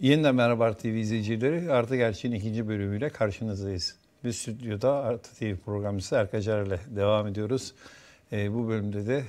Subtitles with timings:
[0.00, 1.72] Yeniden merhaba TV izleyicileri.
[1.72, 3.96] Artı Gerçeğin ikinci bölümüyle karşınızdayız.
[4.24, 7.74] Biz stüdyoda Artı TV programcısı Erkacar ile devam ediyoruz.
[8.32, 9.24] Ee, bu bölümde de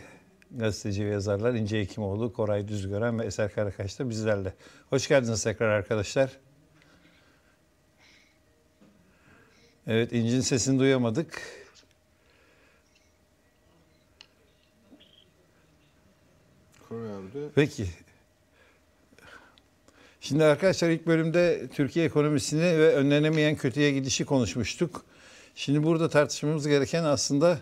[0.51, 4.53] gazeteci ve yazarlar İnce Hekimoğlu, Koray Düzgören ve Eser Karakaş da bizlerle.
[4.89, 6.31] Hoş geldiniz tekrar arkadaşlar.
[9.87, 11.41] Evet İnci'nin sesini duyamadık.
[16.89, 17.87] Koray abi de Peki.
[20.21, 25.05] Şimdi arkadaşlar ilk bölümde Türkiye ekonomisini ve önlenemeyen kötüye gidişi konuşmuştuk.
[25.55, 27.59] Şimdi burada tartışmamız gereken aslında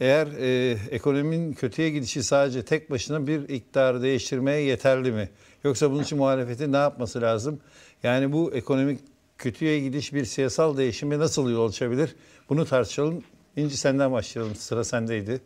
[0.00, 5.28] eğer e, ekonominin kötüye gidişi sadece tek başına bir iktidarı değiştirmeye yeterli mi?
[5.64, 7.60] Yoksa bunun için muhalefetin ne yapması lazım?
[8.02, 9.00] Yani bu ekonomik
[9.38, 12.16] kötüye gidiş bir siyasal değişime nasıl yol açabilir?
[12.48, 13.24] Bunu tartışalım.
[13.56, 14.54] İnci senden başlayalım.
[14.54, 15.40] Sıra sendeydi.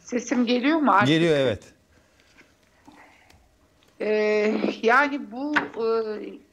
[0.00, 1.08] Sesim geliyor mu artık?
[1.08, 1.62] Geliyor evet.
[4.00, 5.86] Ee, yani bu e,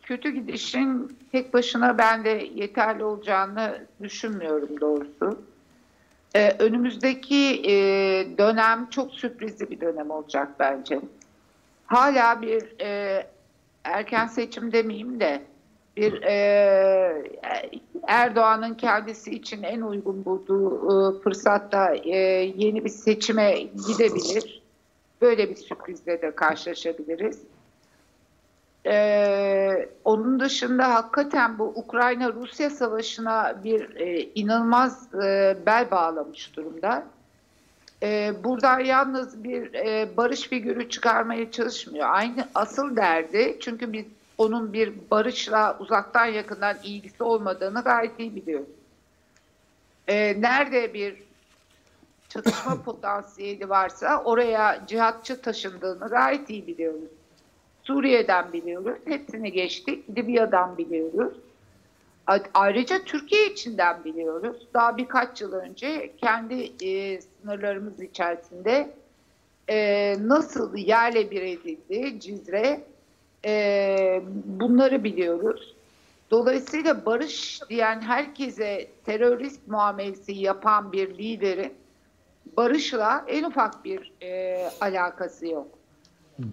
[0.03, 5.41] kötü gidişin tek başına ben de yeterli olacağını düşünmüyorum doğrusu.
[6.35, 7.73] Ee, önümüzdeki e,
[8.37, 10.99] dönem çok sürprizli bir dönem olacak bence.
[11.85, 13.23] Hala bir e,
[13.83, 15.41] erken seçim demeyeyim de
[15.97, 16.21] bir
[18.07, 21.93] Erdoğan'ın kendisi için en uygun bulduğu fırsatta
[22.55, 24.60] yeni bir seçime gidebilir.
[25.21, 27.41] Böyle bir sürprizle de karşılaşabiliriz.
[28.85, 37.05] Ee, onun dışında hakikaten bu Ukrayna-Rusya savaşına bir e, inanılmaz e, bel bağlamış durumda.
[38.03, 42.07] E, burada yalnız bir e, barış figürü çıkarmaya çalışmıyor.
[42.09, 44.05] Aynı asıl derdi çünkü biz
[44.37, 48.69] onun bir barışla uzaktan yakından ilgisi olmadığını gayet iyi biliyoruz.
[50.07, 51.15] E, nerede bir
[52.33, 57.09] çatışma potansiyeli varsa oraya cihatçı taşındığını gayet iyi biliyoruz.
[57.83, 60.09] Suriye'den biliyoruz, hepsini geçtik.
[60.17, 61.33] Libya'dan biliyoruz.
[62.53, 64.67] Ayrıca Türkiye içinden biliyoruz.
[64.73, 68.91] Daha birkaç yıl önce kendi e, sınırlarımız içerisinde
[69.69, 72.83] e, nasıl yerle bir edildi Cizre
[73.45, 75.75] e, bunları biliyoruz.
[76.31, 81.73] Dolayısıyla barış diyen herkese terörist muamelesi yapan bir liderin
[82.57, 85.67] barışla en ufak bir e, alakası yok.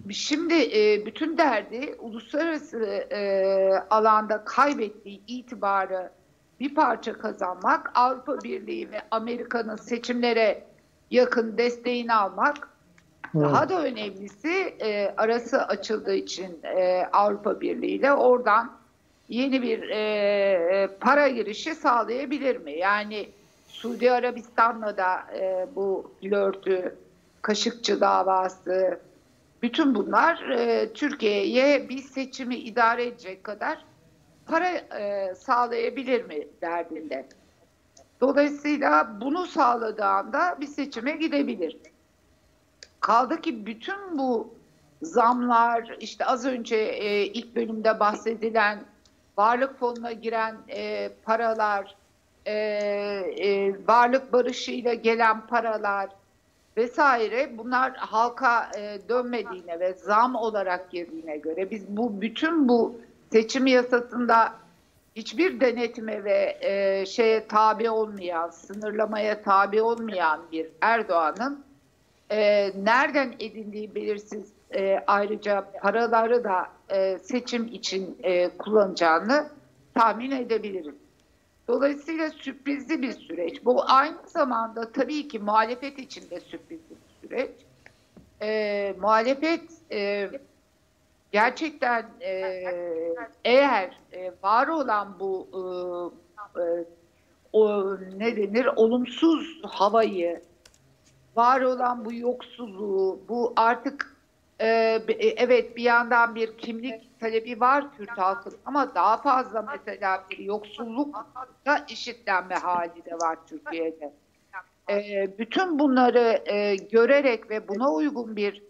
[0.09, 2.79] Şimdi e, bütün derdi uluslararası
[3.11, 6.11] e, alanda kaybettiği itibarı
[6.59, 10.63] bir parça kazanmak, Avrupa Birliği ve Amerika'nın seçimlere
[11.11, 12.69] yakın desteğini almak.
[13.35, 18.71] Daha da önemlisi e, arası açıldığı için e, Avrupa Birliği ile oradan
[19.29, 22.71] yeni bir e, para girişi sağlayabilir mi?
[22.71, 23.29] Yani
[23.79, 26.95] Suudi Arabistan'la da e, bu flörtü,
[27.41, 28.99] Kaşıkçı davası,
[29.61, 33.85] bütün bunlar e, Türkiye'ye bir seçimi idare edecek kadar
[34.45, 37.27] para e, sağlayabilir mi derdinde.
[38.21, 41.77] Dolayısıyla bunu sağladığı anda bir seçime gidebilir.
[42.99, 44.53] Kaldı ki bütün bu
[45.01, 48.79] zamlar, işte az önce e, ilk bölümde bahsedilen
[49.37, 51.98] varlık fonuna giren e, paralar,
[52.45, 56.09] e, e, varlık barışıyla gelen paralar
[56.77, 62.95] vesaire bunlar halka e, dönmediğine ve zam olarak girdiğine göre biz bu bütün bu
[63.31, 64.53] seçim yasasında
[65.15, 71.63] hiçbir denetime ve e, şeye tabi olmayan, sınırlamaya tabi olmayan bir Erdoğan'ın
[72.31, 79.49] e, nereden edindiği belirsiz e, ayrıca paraları da e, seçim için e, kullanacağını
[79.93, 80.95] tahmin edebiliriz.
[81.69, 83.65] Dolayısıyla sürprizli bir süreç.
[83.65, 87.51] Bu aynı zamanda tabii ki muhalefet için de sürprizli bir süreç.
[88.41, 90.29] E, muhalefet e,
[91.31, 92.63] gerçekten e,
[93.45, 95.47] eğer e, var olan bu
[96.55, 96.85] e, e,
[97.53, 100.41] o ne denir olumsuz havayı,
[101.35, 104.15] var olan bu yoksulluğu, bu artık
[104.59, 104.65] e,
[105.37, 111.25] evet bir yandan bir kimlik talebi var Kürt halkın ama daha fazla mesela bir yoksulluk
[111.65, 114.13] da eşitlenme hali de var Türkiye'de.
[114.89, 118.63] E, bütün bunları e, görerek ve buna uygun bir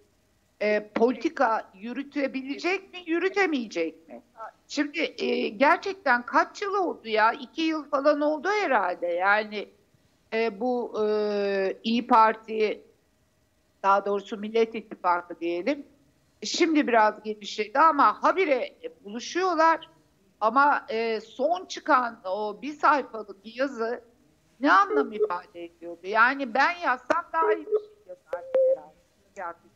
[0.61, 4.21] e, politika yürütebilecek mi, yürütemeyecek mi?
[4.67, 5.15] Şimdi
[5.57, 7.31] gerçekten kaç yıl oldu ya?
[7.31, 9.07] İki yıl falan oldu herhalde.
[9.07, 9.67] Yani
[10.59, 10.93] bu
[11.83, 12.81] İyi Parti
[13.83, 15.85] daha doğrusu Millet İttifakı diyelim.
[16.43, 19.89] Şimdi biraz genişledi ama habire buluşuyorlar.
[20.41, 24.03] Ama e, son çıkan o bir sayfalık yazı
[24.59, 25.99] ne anlam ifade ediyordu?
[26.03, 28.49] Yani ben yazsam daha iyi bir şey yazardım
[29.35, 29.69] herhalde.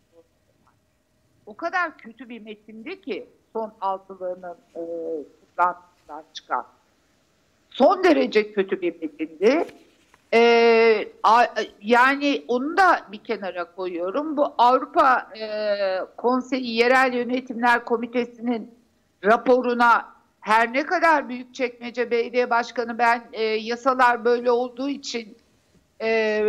[1.45, 4.81] O kadar kötü bir metindi ki son altılığının e,
[5.55, 6.65] toplantısından çıkan.
[7.69, 9.67] Son derece kötü bir metindi.
[10.33, 11.47] E, a-
[11.81, 14.37] yani onu da bir kenara koyuyorum.
[14.37, 15.45] Bu Avrupa e,
[16.17, 18.71] Konseyi Yerel Yönetimler Komitesi'nin
[19.23, 25.37] raporuna her ne kadar Büyükçekmece Belediye Başkanı ben e, yasalar böyle olduğu için
[26.01, 26.41] e,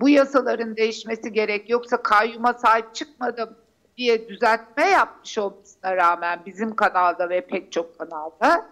[0.00, 3.50] bu yasaların değişmesi gerek yoksa kayyuma sahip çıkmadım
[3.96, 8.66] diye düzeltme yapmış olmasına rağmen bizim kanalda ve pek çok kanalda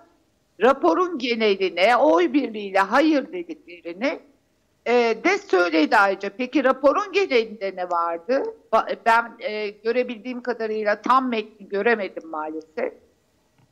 [0.61, 4.21] raporun geneline oy birliğiyle hayır dediklerini
[4.87, 4.93] e,
[5.25, 6.31] de söyledi ayrıca.
[6.37, 8.43] Peki raporun genelinde ne vardı?
[9.07, 12.93] Ben e, görebildiğim kadarıyla tam metni göremedim maalesef.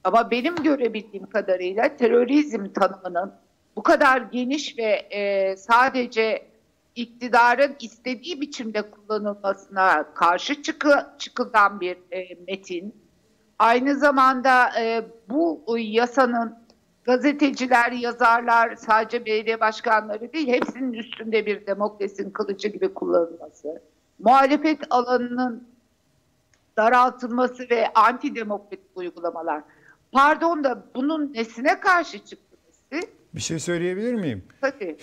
[0.05, 3.33] Ama benim görebildiğim kadarıyla terörizm tanımının
[3.77, 6.47] bu kadar geniş ve e, sadece
[6.95, 12.95] iktidarın istediği biçimde kullanılmasına karşı çıkı, çıkılan bir e, metin.
[13.59, 16.66] Aynı zamanda e, bu yasanın
[17.07, 23.83] gazeteciler, yazarlar, sadece belediye başkanları değil, hepsinin üstünde bir demokrasinin kılıcı gibi kullanılması.
[24.19, 25.69] Muhalefet alanının
[26.77, 29.63] daraltılması ve antidemokratik uygulamalar.
[30.13, 33.05] Pardon da bunun nesine karşı çıktınız?
[33.35, 34.45] Bir şey söyleyebilir miyim?
[34.61, 34.97] Tabii.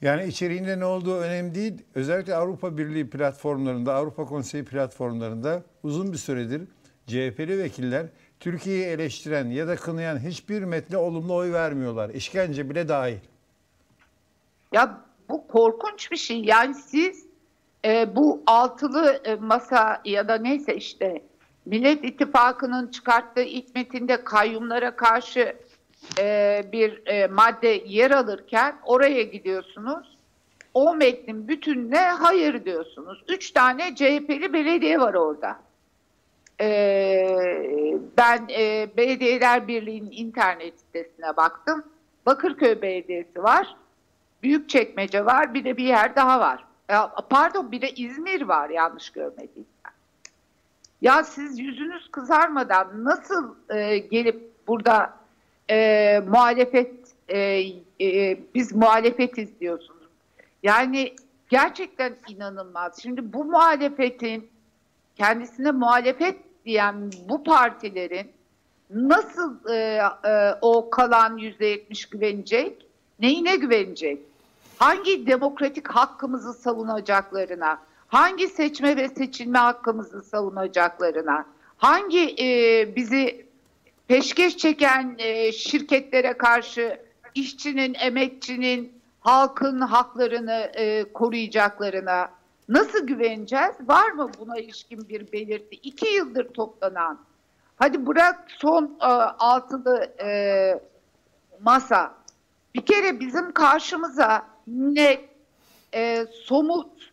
[0.00, 1.82] Yani içeriğinde ne olduğu önemli değil.
[1.94, 6.62] Özellikle Avrupa Birliği platformlarında, Avrupa Konseyi platformlarında uzun bir süredir
[7.06, 8.06] CHP'li vekiller
[8.40, 12.10] Türkiye'yi eleştiren ya da kınayan hiçbir metne olumlu oy vermiyorlar.
[12.10, 13.18] İşkence bile dahil.
[14.72, 16.44] Ya bu korkunç bir şey.
[16.44, 17.26] Yani siz
[17.84, 21.22] e, bu altılı e, masa ya da neyse işte
[21.66, 25.56] Millet İttifakı'nın çıkarttığı ilk metinde kayyumlara karşı
[26.18, 30.18] e, bir e, madde yer alırken oraya gidiyorsunuz.
[30.74, 33.24] O metnin bütününe hayır diyorsunuz.
[33.28, 35.60] Üç tane CHP'li belediye var orada.
[36.60, 41.84] Ee, ben e, Belediyeler Birliği'nin internet sitesine baktım.
[42.26, 43.76] Bakırköy Belediyesi var.
[44.42, 45.54] Büyükçekmece var.
[45.54, 46.64] Bir de bir yer daha var.
[47.30, 49.92] Pardon bir de İzmir var yanlış görmediysem.
[51.00, 55.14] Ya siz yüzünüz kızarmadan nasıl e, gelip burada
[55.70, 56.94] e, muhalefet
[57.28, 57.38] e,
[58.00, 60.08] e, biz muhalefetiz diyorsunuz.
[60.62, 61.14] Yani
[61.48, 63.02] gerçekten inanılmaz.
[63.02, 64.50] Şimdi bu muhalefetin
[65.16, 66.36] kendisine muhalefet
[66.70, 68.32] diyen bu partilerin
[68.90, 69.74] nasıl e,
[70.24, 72.86] e, o kalan yüzde yetmiş güvenecek?
[73.20, 74.18] Neyine güvenecek?
[74.78, 77.78] Hangi demokratik hakkımızı savunacaklarına?
[78.08, 81.46] Hangi seçme ve seçilme hakkımızı savunacaklarına?
[81.76, 82.48] Hangi e,
[82.96, 83.46] bizi
[84.08, 87.00] peşkeş çeken e, şirketlere karşı
[87.34, 92.30] işçinin, emekçinin, halkın haklarını e, koruyacaklarına
[92.70, 93.74] nasıl güveneceğiz?
[93.88, 95.76] Var mı buna ilişkin bir belirti?
[95.82, 97.20] İki yıldır toplanan,
[97.76, 99.04] hadi bırak son e,
[99.38, 100.80] altılı e,
[101.60, 102.14] masa,
[102.74, 105.24] bir kere bizim karşımıza net,
[105.94, 107.12] e, somut,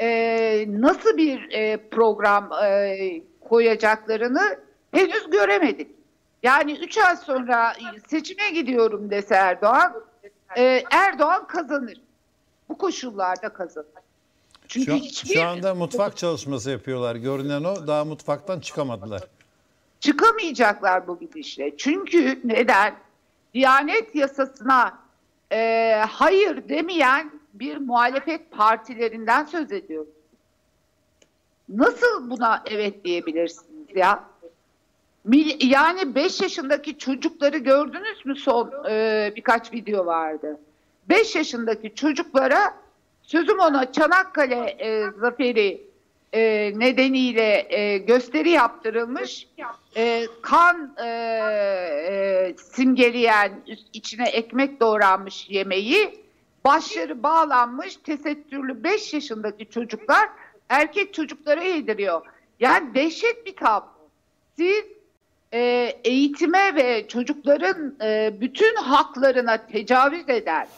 [0.00, 2.96] e, nasıl bir e, program e,
[3.40, 4.58] koyacaklarını
[4.92, 5.90] henüz göremedik.
[6.42, 7.72] Yani üç ay sonra
[8.08, 10.04] seçime gidiyorum dese Erdoğan,
[10.56, 12.00] e, Erdoğan kazanır.
[12.68, 13.97] Bu koşullarda kazanır.
[14.68, 17.16] Çünkü Şu, hiçbir şu anda mutfak çalışması yapıyorlar.
[17.16, 17.86] Görünen o.
[17.86, 19.22] Daha mutfaktan çıkamadılar.
[20.00, 21.76] çıkamayacaklar bu gidişle.
[21.76, 22.94] Çünkü neden?
[23.54, 24.98] Diyanet yasasına
[25.52, 30.08] e, hayır demeyen bir muhalefet partilerinden söz ediyoruz.
[31.68, 34.24] Nasıl buna evet diyebilirsiniz ya?
[35.60, 40.60] Yani 5 yaşındaki çocukları gördünüz mü son e, birkaç video vardı.
[41.08, 42.74] 5 yaşındaki çocuklara
[43.28, 45.88] sözüm ona Çanakkale e, zaferi
[46.32, 49.48] e, nedeniyle e, gösteri yaptırılmış.
[49.96, 53.52] E, kan e, e, simgeleyen
[53.92, 56.24] içine ekmek doğranmış yemeği
[56.64, 60.28] başları bağlanmış tesettürlü 5 yaşındaki çocuklar
[60.68, 62.26] erkek çocuklara yediriyor.
[62.60, 63.88] Yani dehşet bir tablo.
[64.56, 64.84] Siz
[65.52, 65.58] e,
[66.04, 70.68] eğitime ve çocukların e, bütün haklarına tecavüz eden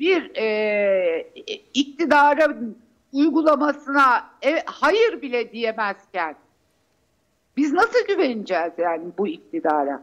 [0.00, 1.30] bir e,
[1.74, 2.78] iktidarın
[3.12, 6.36] uygulamasına e, hayır bile diyemezken
[7.56, 10.02] biz nasıl güveneceğiz yani bu iktidara?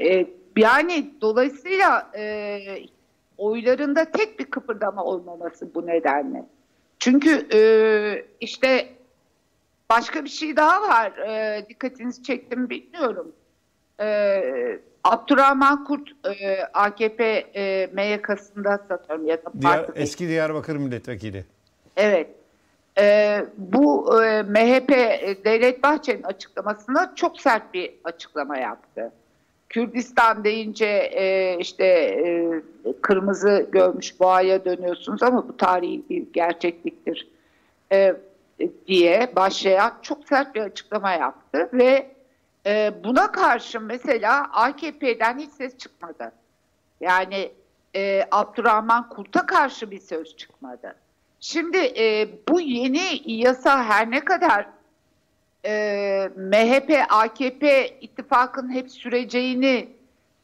[0.00, 2.60] E, yani dolayısıyla e,
[3.38, 6.44] oylarında tek bir kıpırdama olmaması bu nedenle.
[6.98, 7.60] Çünkü e,
[8.40, 8.88] işte
[9.90, 11.12] başka bir şey daha var.
[11.18, 13.32] E, dikkatinizi çektim bilmiyorum.
[14.00, 14.40] E,
[15.04, 16.08] Abdurrahman Kurt
[16.40, 17.24] e, AKP
[17.54, 21.44] e, MYK'sında sanıyorum ya da Diyar, partide- eski Diyarbakır milletvekili.
[21.96, 22.28] Evet.
[22.98, 29.12] e, bu e, MHP e, Devlet Bahçeli'nin açıklamasına çok sert bir açıklama yaptı.
[29.68, 32.52] Kürdistan deyince e, işte e,
[33.02, 37.28] kırmızı görmüş boğaya dönüyorsunuz ama bu tarihi bir gerçekliktir
[37.92, 38.16] e,
[38.86, 42.06] diye başlayan çok sert bir açıklama yaptı ve
[42.68, 46.32] e, buna karşı mesela AKP'den hiç ses çıkmadı.
[47.00, 47.52] Yani
[47.96, 50.94] e, Abdurrahman Kurt'a karşı bir söz çıkmadı.
[51.40, 54.66] Şimdi e, bu yeni yasa her ne kadar
[55.64, 59.88] e, MHP, AKP ittifakın hep süreceğini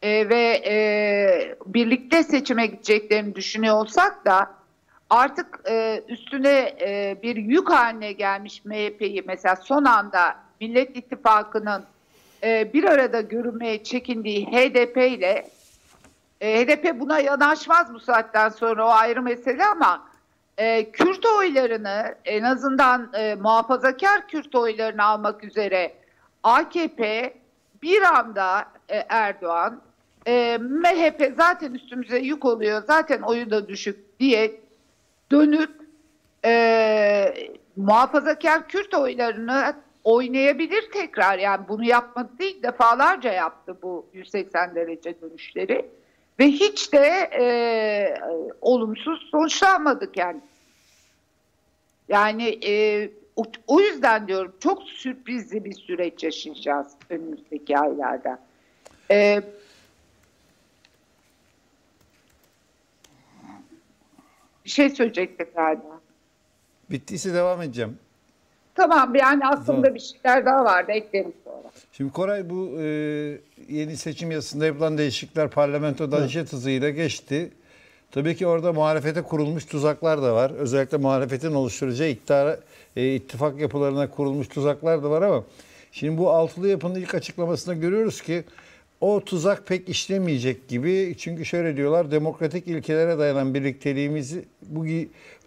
[0.03, 4.51] e, ve e, birlikte seçime gideceklerini düşünüyor olsak da
[5.11, 11.85] artık e, üstüne e, bir yük haline gelmiş MHP'yi mesela son anda Millet İttifakı'nın
[12.45, 15.49] e, bir arada görünmeye çekindiği HDP ile
[16.41, 20.09] e, HDP buna yanaşmaz bu saatten sonra o ayrı mesele ama
[20.59, 25.95] e, Kürt oylarını en azından e, muhafazakar Kürt oylarını almak üzere
[26.43, 27.35] AKP
[27.83, 29.81] bir anda e, Erdoğan
[30.27, 34.61] e, MHP zaten üstümüze yük oluyor zaten oyu da düşük diye
[35.31, 35.71] dönüp
[36.45, 37.35] e,
[37.77, 45.91] muhafazakar Kürt oylarını oynayabilir tekrar yani bunu yapmadı değil defalarca yaptı bu 180 derece dönüşleri
[46.39, 47.47] ve hiç de e,
[48.61, 50.41] olumsuz sonuçlanmadık yani.
[52.09, 58.39] Yani e, o, o yüzden diyorum çok sürprizli bir süreç yaşayacağız önümüzdeki aylarda.
[59.11, 59.43] E,
[64.65, 66.01] bir şey söyleyecektim galiba.
[66.91, 67.99] Bittiyse devam edeceğim.
[68.75, 69.95] Tamam yani aslında Tamam.
[69.95, 71.71] bir şeyler daha vardı eklerim sonra.
[71.93, 72.87] Şimdi Koray bu e,
[73.69, 77.51] yeni seçim yasasında yapılan değişiklikler parlamentodan jet hızıyla geçti.
[78.11, 80.51] Tabii ki orada muhalefete kurulmuş tuzaklar da var.
[80.51, 82.59] Özellikle muhalefetin oluşturacağı iktidara,
[82.97, 85.45] e, ittifak yapılarına kurulmuş tuzaklar da var ama
[85.93, 88.45] şimdi bu altılı yapının ilk açıklamasında görüyoruz ki
[89.01, 91.15] o tuzak pek işlemeyecek gibi.
[91.19, 94.87] Çünkü şöyle diyorlar demokratik ilkelere dayanan birlikteliğimizi bu,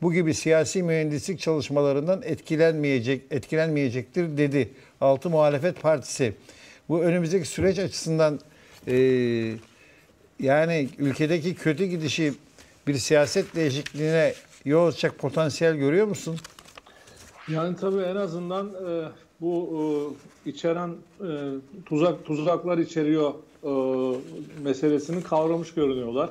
[0.01, 4.69] bu gibi siyasi mühendislik çalışmalarından etkilenmeyecek etkilenmeyecektir dedi.
[5.01, 6.33] Altı Muhalefet Partisi.
[6.89, 8.39] Bu önümüzdeki süreç açısından
[8.87, 8.95] e,
[10.39, 12.33] yani ülkedeki kötü gidişi
[12.87, 14.33] bir siyaset değişikliğine
[14.65, 16.39] yol açacak potansiyel görüyor musun?
[17.51, 19.07] Yani tabii en azından e,
[19.41, 19.69] bu
[20.45, 20.89] e, içeren
[21.21, 21.29] e,
[21.85, 23.71] tuzak tuzaklar içeriyor e,
[24.63, 26.29] meselesini kavramış görünüyorlar.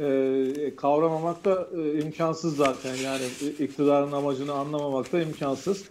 [0.00, 3.24] E, kavramamak da e, imkansız zaten yani
[3.58, 5.84] iktidarın amacını anlamamak da imkansız.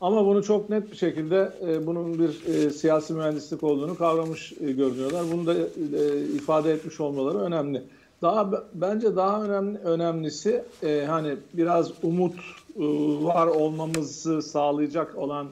[0.00, 4.72] Ama bunu çok net bir şekilde e, bunun bir e, siyasi mühendislik olduğunu kavramış e,
[4.72, 5.24] görünüyorlar.
[5.32, 7.82] Bunu da e, ifade etmiş olmaları önemli.
[8.22, 15.46] Daha bence daha önemli önemlisi e, hani biraz umut e, var olmamızı sağlayacak olan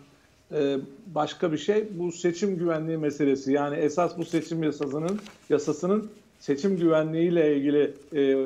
[0.52, 0.76] e,
[1.14, 3.52] başka bir şey bu seçim güvenliği meselesi.
[3.52, 8.36] Yani esas bu seçim yasasının yasasının seçim güvenliğiyle ilgili e,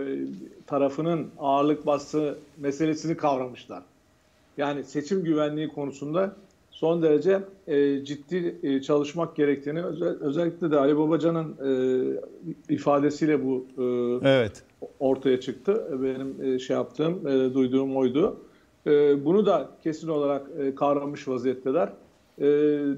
[0.66, 3.82] tarafının ağırlık bastığı meselesini kavramışlar.
[4.56, 6.36] Yani seçim güvenliği konusunda
[6.70, 11.56] son derece e, ciddi e, çalışmak gerektiğini özel, özellikle de Ali Babacan'ın
[12.68, 13.82] e, ifadesiyle bu e,
[14.28, 14.62] Evet.
[15.00, 15.88] ortaya çıktı.
[16.02, 18.36] Benim e, şey yaptığım, e, duyduğum oydu.
[18.86, 21.88] E, bunu da kesin olarak e, kavramış vaziyetteler.
[22.38, 22.44] E,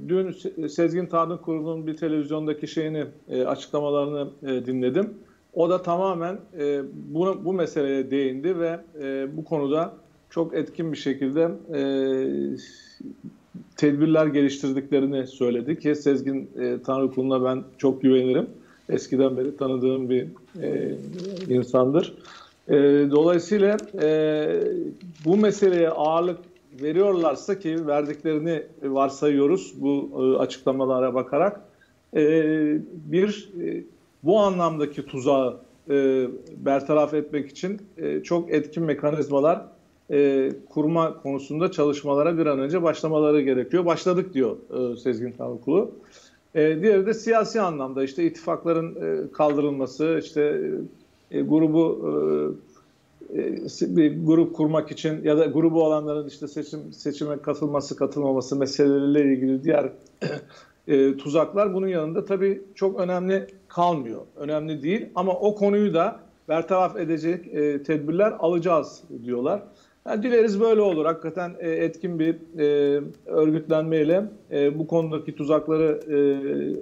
[0.08, 5.14] dün Se- Sezgin Tanrı Kurulu'nun bir televizyondaki şeyini, e, açıklamalarını e, dinledim.
[5.54, 8.80] O da tamamen e, bunu, bu meseleye değindi ve
[9.36, 9.92] bu konuda
[10.30, 11.50] çok etkin bir şekilde
[13.76, 16.50] tedbirler geliştirdiklerini söyledi ki Sezgin
[16.86, 18.46] Tanrı Kulu'na ben çok güvenirim.
[18.88, 20.26] Eskiden beri tanıdığım bir
[20.62, 20.94] e,
[21.48, 22.14] insandır.
[22.68, 22.74] E,
[23.10, 24.48] dolayısıyla e,
[25.24, 26.38] bu meseleye ağırlık
[26.82, 31.60] veriyorlarsa ki verdiklerini varsayıyoruz bu e, açıklamalara bakarak
[32.16, 32.22] e,
[32.92, 33.84] bir e,
[34.22, 35.56] bu anlamdaki tuzağı
[35.90, 39.62] e, bertaraf etmek için e, çok etkin mekanizmalar
[40.10, 43.84] e, kurma konusunda çalışmalara bir an önce başlamaları gerekiyor.
[43.84, 45.90] Başladık diyor e, Sezgin Tanrıkulu.
[46.54, 50.60] E, diğeri de siyasi anlamda işte ittifakların e, kaldırılması, işte e,
[51.30, 52.00] grubu
[53.34, 58.56] e, e, bir grup kurmak için ya da grubu olanların işte seçim seçime katılması, katılmaması
[58.56, 59.92] meseleleriyle ilgili diğer
[60.88, 64.20] e, tuzaklar bunun yanında tabii çok önemli kalmıyor.
[64.36, 69.62] Önemli değil ama o konuyu da bertaraf edecek e, tedbirler alacağız diyorlar.
[70.06, 71.04] Yani dileriz böyle olur.
[71.04, 76.16] Hakikaten e, etkin bir e, örgütlenmeyle e, bu konudaki tuzakları e,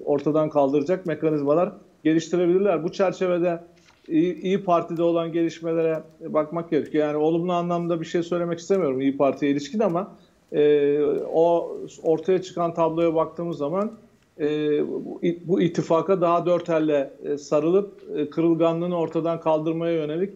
[0.04, 1.72] ortadan kaldıracak mekanizmalar
[2.04, 2.84] geliştirebilirler.
[2.84, 3.60] Bu çerçevede
[4.08, 7.06] İyi, İyi Parti'de olan gelişmelere bakmak gerekiyor.
[7.06, 10.16] Yani olumlu anlamda bir şey söylemek istemiyorum İyi Parti'ye ilişkin ama
[10.52, 11.00] e,
[11.32, 13.92] o ortaya çıkan tabloya baktığımız zaman
[14.40, 14.46] e,
[14.88, 20.30] bu, bu ittifaka daha dört elle e, sarılıp e, kırılganlığını ortadan kaldırmaya yönelik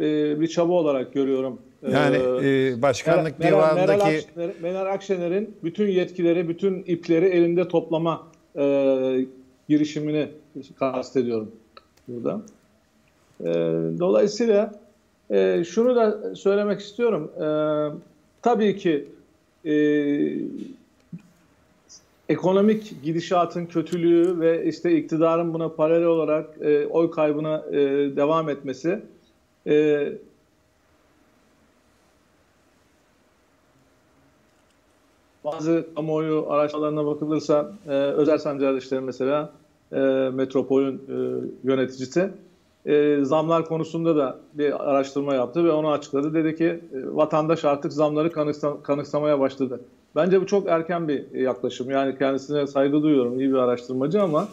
[0.00, 1.58] e, bir çaba olarak görüyorum.
[1.92, 7.68] Yani Ee, e, başkanlık Meral, Meral, divanındaki Akşener, Meral Akşener'in bütün yetkileri, bütün ipleri elinde
[7.68, 9.26] toplama e,
[9.68, 10.28] girişimini
[10.78, 11.52] kastediyorum
[12.08, 12.42] burada.
[13.40, 13.44] E,
[13.98, 14.72] dolayısıyla
[15.30, 17.30] e, şunu da söylemek istiyorum.
[17.36, 17.46] E,
[18.42, 19.08] tabii ki
[19.64, 19.74] e,
[22.28, 27.64] ekonomik gidişatın kötülüğü ve işte iktidarın buna paralel olarak e, oy kaybına
[28.16, 29.02] devam etmesi
[35.44, 39.52] bazı kamuoyu araştırmalarına bakılırsa Özel Sancar İşleri mesela
[39.92, 39.98] e,
[40.34, 41.02] Metropol'ün
[41.64, 42.30] yöneticisi
[42.86, 46.34] e, zamlar konusunda da bir araştırma yaptı ve onu açıkladı.
[46.34, 49.80] Dedi ki e, vatandaş artık zamları kanıksa- kanıksamaya başladı.
[50.16, 51.90] Bence bu çok erken bir yaklaşım.
[51.90, 53.40] Yani kendisine saygı duyuyorum.
[53.40, 54.48] iyi bir araştırmacı ama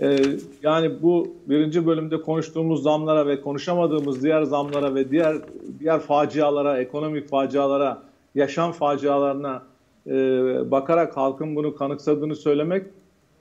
[0.00, 0.18] e,
[0.62, 5.36] yani bu birinci bölümde konuştuğumuz zamlara ve konuşamadığımız diğer zamlara ve diğer
[5.80, 8.02] diğer facialara, ekonomik facialara,
[8.34, 9.62] yaşam facialarına
[10.06, 10.12] e,
[10.70, 12.86] bakarak halkın bunu kanıksadığını söylemek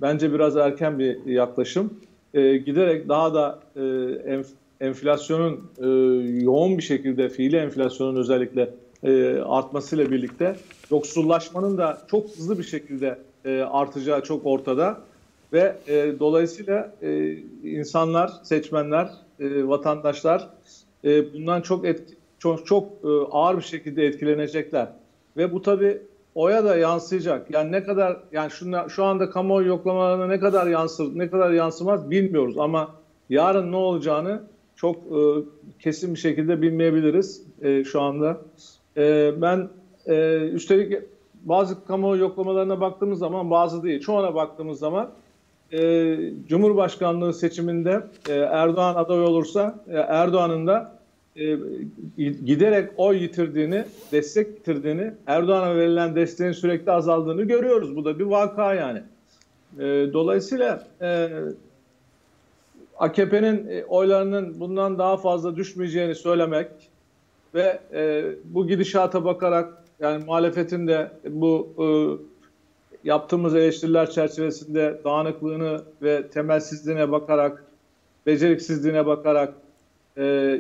[0.02, 1.94] bence biraz erken bir yaklaşım.
[2.34, 5.88] E, giderek daha da e, enf- enflasyonun e,
[6.44, 8.70] yoğun bir şekilde fiili enflasyonun özellikle
[9.04, 10.56] e, artmasıyla birlikte
[10.92, 14.98] yoksullaşmanın da çok hızlı bir şekilde e, artacağı çok ortada.
[15.54, 17.34] Ve e, dolayısıyla e,
[17.64, 19.10] insanlar, seçmenler,
[19.40, 20.50] e, vatandaşlar
[21.04, 24.88] e, bundan çok etki, çok çok e, ağır bir şekilde etkilenecekler.
[25.38, 26.02] Ve bu tabii
[26.36, 27.52] oya da yansıyacak.
[27.52, 32.10] Yani ne kadar yani şunla, şu anda kamuoyu yoklamalarına ne kadar yansır, ne kadar yansımaz
[32.10, 32.92] bilmiyoruz ama
[33.30, 34.42] yarın ne olacağını
[34.76, 35.20] çok e,
[35.80, 38.38] kesin bir şekilde bilmeyebiliriz e, şu anda.
[38.98, 39.70] E, ben
[40.06, 41.00] e, üstelik
[41.42, 45.10] bazı kamuoyu yoklamalarına baktığımız zaman bazı değil, çoğuna baktığımız zaman
[45.72, 46.18] e,
[46.48, 50.99] Cumhurbaşkanlığı seçiminde e, Erdoğan aday olursa e, Erdoğan'ın da
[52.46, 57.96] giderek oy yitirdiğini, destek yitirdiğini, Erdoğan'a verilen desteğin sürekli azaldığını görüyoruz.
[57.96, 59.04] Bu da bir vaka yani.
[59.80, 61.30] E, dolayısıyla e,
[62.98, 66.68] AKP'nin e, oylarının bundan daha fazla düşmeyeceğini söylemek
[67.56, 71.86] ve e, bu gidişata bakarak yani muhalefetin de bu e,
[73.04, 77.66] yaptığımız eleştiriler çerçevesinde dağınıklığını ve temelsizliğine bakarak,
[78.26, 79.54] beceriksizliğine bakarak
[80.18, 80.60] e,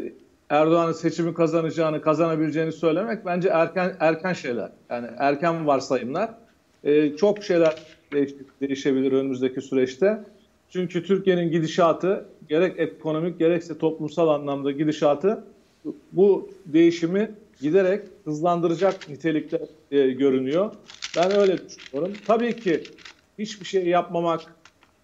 [0.49, 4.71] Erdoğan'ın seçimi kazanacağını, kazanabileceğini söylemek bence erken erken şeyler.
[4.89, 6.29] Yani erken varsayımlar.
[6.83, 7.75] E, çok şeyler
[8.13, 8.31] değiş,
[8.62, 10.23] değişebilir önümüzdeki süreçte.
[10.69, 15.43] Çünkü Türkiye'nin gidişatı gerek ekonomik gerekse toplumsal anlamda gidişatı
[16.12, 17.31] bu değişimi
[17.62, 20.71] giderek hızlandıracak nitelikte e, görünüyor.
[21.17, 22.13] Ben öyle düşünüyorum.
[22.27, 22.83] Tabii ki
[23.39, 24.41] hiçbir şey yapmamak,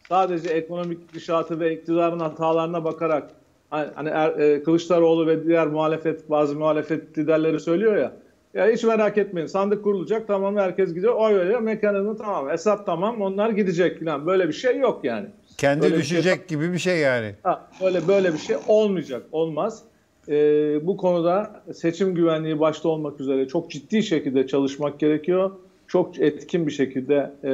[0.09, 3.31] sadece ekonomik gidişatı ve iktidarın hatalarına bakarak
[3.69, 8.11] hani, er, e, Kılıçdaroğlu ve diğer muhalefet bazı muhalefet liderleri söylüyor ya
[8.53, 13.21] ya hiç merak etmeyin sandık kurulacak tamam herkes gidiyor oy veriyor mekanizma tamam hesap tamam
[13.21, 15.25] onlar gidecek falan böyle bir şey yok yani.
[15.57, 17.31] kendi Böyle bir şey- düşecek gibi bir şey yani.
[17.43, 19.83] Ha, böyle böyle bir şey olmayacak, olmaz.
[20.29, 25.51] Ee, bu konuda seçim güvenliği başta olmak üzere çok ciddi şekilde çalışmak gerekiyor.
[25.87, 27.51] Çok etkin bir şekilde e,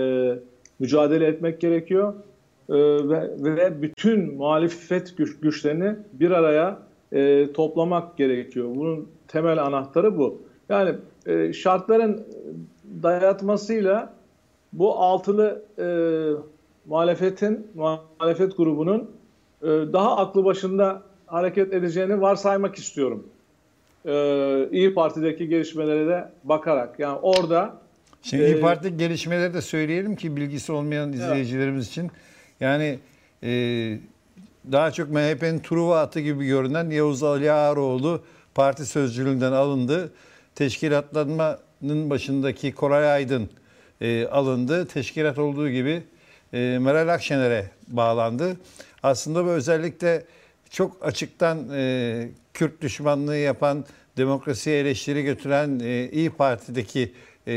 [0.80, 2.14] mücadele etmek gerekiyor.
[2.72, 2.76] E,
[3.10, 6.80] ve, ve bütün muhalefet güç, güçlerini bir araya
[7.12, 8.70] e, toplamak gerekiyor.
[8.76, 10.42] Bunun temel anahtarı bu.
[10.70, 12.24] Yani e, şartların
[13.04, 14.14] dayatmasıyla
[14.74, 15.86] bu altılı e,
[16.86, 19.12] muhalefetin, muhalefet grubunun
[19.62, 23.28] e, daha aklı başında hareket edeceğini varsaymak istiyorum.
[24.06, 27.00] E, İyi Parti'deki gelişmelere de bakarak.
[27.00, 27.82] Yani orada
[28.24, 32.12] Şimdi Ee, İYİ Parti gelişmeleri de söyleyelim ki bilgisi olmayan izleyicilerimiz için.
[32.62, 33.00] Yani
[33.44, 33.50] e,
[34.72, 38.24] daha çok MHP'nin Truva atı gibi görünen Yavuz Ali Ağaroğlu
[38.56, 40.14] parti sözcülüğünden alındı.
[40.56, 43.50] Teşkilatlanmanın başındaki Koray Aydın
[44.02, 44.88] e, alındı.
[44.88, 46.04] Teşkilat olduğu gibi
[46.54, 48.58] e, Meral Akşener'e bağlandı.
[49.04, 50.26] Aslında bu özellikle
[50.70, 53.86] çok açıktan e, Kürt düşmanlığı yapan,
[54.18, 57.14] demokrasiye eleştiri götüren e, İyi Parti'deki
[57.48, 57.54] e,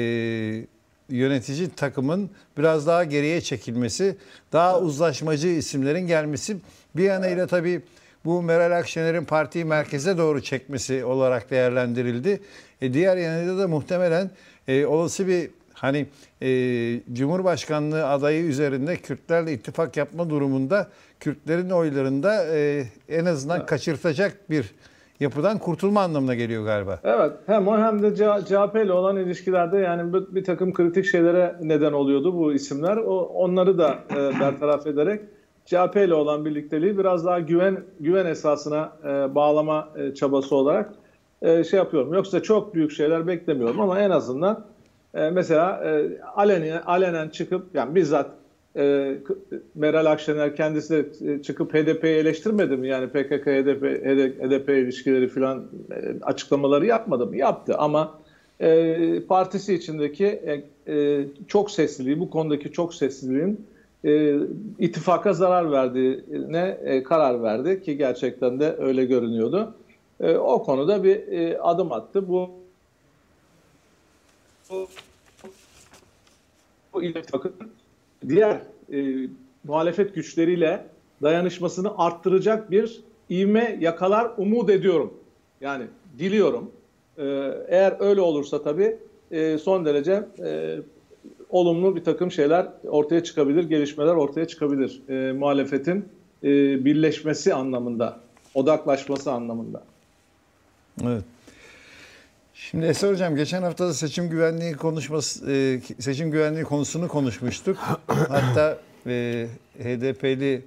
[1.09, 4.17] yönetici takımın biraz daha geriye çekilmesi,
[4.53, 6.57] daha uzlaşmacı isimlerin gelmesi.
[6.97, 7.83] Bir yanıyla tabii
[8.25, 12.41] bu Meral Akşener'in partiyi merkeze doğru çekmesi olarak değerlendirildi.
[12.81, 14.31] E, diğer yanıyla da muhtemelen
[14.69, 16.07] e, olası bir hani
[16.43, 20.91] e, Cumhurbaşkanlığı adayı üzerinde Kürtlerle ittifak yapma durumunda
[21.21, 24.75] Kürtlerin oylarında e, en azından kaçırtacak bir
[25.21, 26.99] yapıdan kurtulma anlamına geliyor galiba.
[27.05, 31.57] Evet hem o hem de CHP ile olan ilişkilerde yani bir, bir takım kritik şeylere
[31.63, 32.97] neden oluyordu bu isimler.
[32.97, 35.21] O, onları da e, bertaraf ederek
[35.65, 40.93] CHP ile olan birlikteliği biraz daha güven güven esasına e, bağlama e, çabası olarak
[41.43, 42.15] e, şey yapıyorum.
[42.15, 44.65] Yoksa çok büyük şeyler beklemiyorum ama en azından
[45.15, 48.31] e, mesela e, alenen, alenen çıkıp yani bizzat
[48.77, 49.15] e,
[49.75, 52.89] Meral Akşener kendisi de e, çıkıp HDP'yi eleştirmedi mi?
[52.89, 53.83] Yani PKK HDP
[54.41, 57.37] HDP ilişkileri falan e, açıklamaları yapmadı mı?
[57.37, 58.19] Yaptı ama
[58.61, 63.67] e, partisi içindeki e, e, çok sesliliği bu konudaki çok sesliliğin
[64.05, 64.39] e,
[64.79, 69.75] ittifaka zarar verdiğine e, karar verdi ki gerçekten de öyle görünüyordu.
[70.21, 72.29] E, o konuda bir e, adım attı.
[72.29, 72.51] Bu
[74.71, 74.89] bu,
[76.93, 77.55] bu ittifakın
[78.29, 78.61] diğer
[78.93, 79.29] e,
[79.65, 80.87] muhalefet güçleriyle
[81.23, 85.15] dayanışmasını arttıracak bir ivme yakalar umut ediyorum.
[85.61, 85.85] Yani
[86.19, 86.71] diliyorum.
[87.19, 87.25] E,
[87.69, 88.97] eğer öyle olursa tabii
[89.31, 90.79] e, son derece e,
[91.51, 95.03] olumlu bir takım şeyler ortaya çıkabilir, gelişmeler ortaya çıkabilir.
[95.09, 96.05] E, muhalefetin
[96.45, 96.49] e,
[96.85, 98.21] birleşmesi anlamında,
[98.55, 99.83] odaklaşması anlamında.
[101.05, 101.25] Evet.
[102.55, 107.77] Şimdi Eser Hocam geçen hafta da seçim güvenliği konuşması e, seçim güvenliği konusunu konuşmuştuk.
[108.07, 109.47] Hatta e,
[109.79, 110.63] HDP'li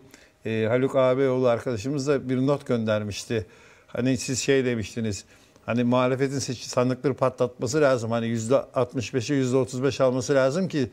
[0.46, 3.46] e, Haluk Ağabeyoğlu arkadaşımız da bir not göndermişti.
[3.88, 5.26] Hani siz şey demiştiniz.
[5.66, 8.12] Hani muhalefetin seç- sandıkları patlatması lazım.
[8.12, 10.90] Hani %65'e %35 alması lazım ki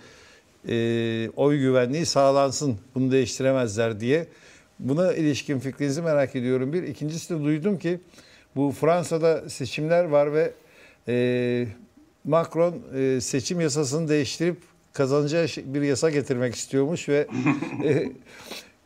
[0.68, 2.78] e, oy güvenliği sağlansın.
[2.94, 4.26] Bunu değiştiremezler diye.
[4.78, 6.72] Buna ilişkin fikrinizi merak ediyorum.
[6.72, 6.82] Bir.
[6.82, 8.00] ikincisi de duydum ki
[8.56, 10.52] bu Fransa'da seçimler var ve
[11.08, 11.66] e,
[12.24, 14.62] Macron e, seçim yasasını değiştirip
[14.92, 17.28] kazanacağı bir yasa getirmek istiyormuş ve
[17.84, 18.12] e,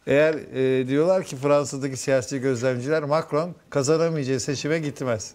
[0.06, 5.34] eğer e, diyorlar ki Fransa'daki siyasi gözlemciler Macron kazanamayacağı seçime gitmez.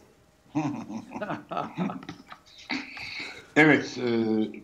[3.55, 4.09] Evet, e,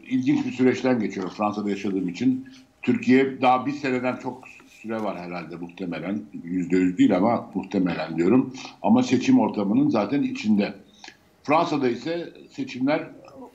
[0.09, 2.49] ilginç bir süreçten geçiyor Fransa'da yaşadığım için.
[2.81, 6.21] Türkiye daha bir seneden çok süre var herhalde muhtemelen.
[6.43, 8.53] Yüzde yüz değil ama muhtemelen diyorum.
[8.81, 10.73] Ama seçim ortamının zaten içinde.
[11.49, 13.07] Fransa'da ise seçimler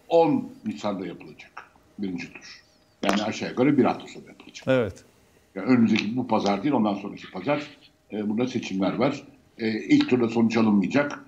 [0.09, 1.51] 10 Nisan'da yapılacak.
[1.99, 2.63] Birinci tur.
[3.03, 4.65] Yani aşağı yukarı bir hafta sonra yapılacak.
[4.69, 5.05] Evet.
[5.55, 7.63] Yani önümüzdeki bu pazar değil ondan sonraki pazar
[8.13, 9.23] e, burada seçimler var.
[9.59, 11.25] E, ilk turda sonuç alınmayacak.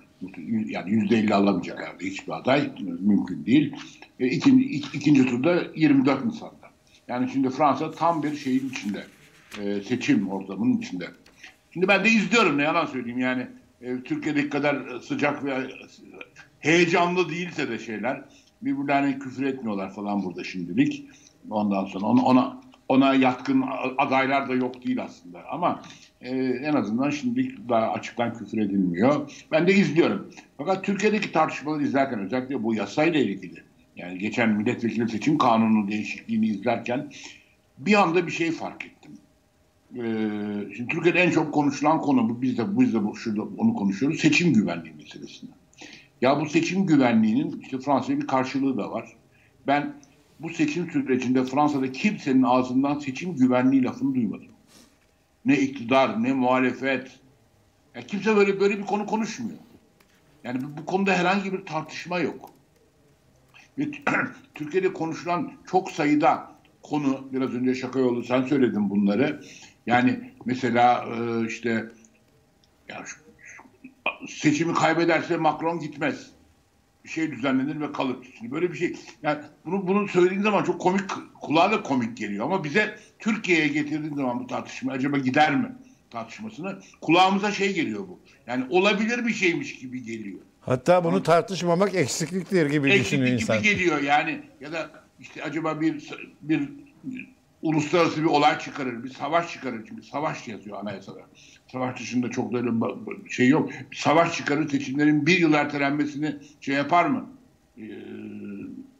[0.67, 2.71] Yani yüzde elli alamayacak herhalde hiçbir aday.
[2.99, 3.75] Mümkün değil.
[4.19, 6.67] E, ikinci, ik- ikinci turda 24 Nisan'da.
[7.07, 9.03] Yani şimdi Fransa tam bir şeyin içinde.
[9.61, 11.07] E, seçim ortamının içinde.
[11.73, 13.47] Şimdi ben de izliyorum ne yalan söyleyeyim yani.
[13.81, 15.67] E, Türkiye'deki kadar sıcak ve
[16.67, 18.21] heyecanlı değilse de şeyler
[18.61, 21.05] birbirlerine küfür etmiyorlar falan burada şimdilik.
[21.49, 23.63] Ondan sonra ona ona, ona yatkın
[23.97, 25.81] adaylar da yok değil aslında ama
[26.21, 29.31] e, en azından şimdilik daha açıktan küfür edilmiyor.
[29.51, 30.31] Ben de izliyorum.
[30.57, 33.63] Fakat Türkiye'deki tartışmaları izlerken özellikle bu yasayla ilgili
[33.95, 37.11] yani geçen milletvekili seçim kanunu değişikliğini izlerken
[37.77, 39.11] bir anda bir şey fark ettim.
[39.95, 43.73] Ee, şimdi Türkiye'de en çok konuşulan konu bu biz de biz de bu- şurada onu
[43.73, 45.51] konuşuyoruz seçim güvenliği meselesinde.
[46.21, 49.15] Ya bu seçim güvenliğinin işte Fransa'ya bir karşılığı da var.
[49.67, 49.93] Ben
[50.39, 54.47] bu seçim sürecinde Fransa'da kimsenin ağzından seçim güvenliği lafını duymadım.
[55.45, 57.19] Ne iktidar, ne muhalefet.
[57.95, 59.57] Ya kimse böyle böyle bir konu konuşmuyor.
[60.43, 62.49] Yani bu, konuda herhangi bir tartışma yok.
[63.77, 63.91] Ve
[64.55, 66.51] Türkiye'de konuşulan çok sayıda
[66.83, 69.41] konu, biraz önce şaka yolu sen söyledin bunları.
[69.85, 71.85] Yani mesela e, işte
[72.89, 73.26] ya şu-
[74.29, 76.27] seçimi kaybederse Macron gitmez.
[77.03, 78.15] Bir şey düzenlenir ve kalır.
[78.37, 78.95] Şimdi böyle bir şey.
[79.23, 81.03] Yani bunu bunu söylediğin zaman çok komik,
[81.41, 85.75] kulağa da komik geliyor ama bize Türkiye'ye getirdiğin zaman bu tartışma acaba gider mi
[86.09, 88.19] tartışmasını kulağımıza şey geliyor bu.
[88.47, 90.39] Yani olabilir bir şeymiş gibi geliyor.
[90.61, 93.61] Hatta bunu tartışmamak eksikliktir gibi düşünüyor Eksiklik insan.
[93.61, 96.09] gibi geliyor yani ya da işte acaba bir
[96.41, 96.69] bir
[97.61, 99.85] uluslararası bir olay çıkarır, bir savaş çıkarır.
[99.89, 101.19] Çünkü savaş yazıyor anayasada.
[101.71, 102.69] Savaş dışında çok da öyle
[103.29, 103.69] şey yok.
[103.93, 107.25] Savaş çıkarır, seçimlerin bir yıl ertelenmesini şey yapar mı?
[107.77, 107.83] Ee,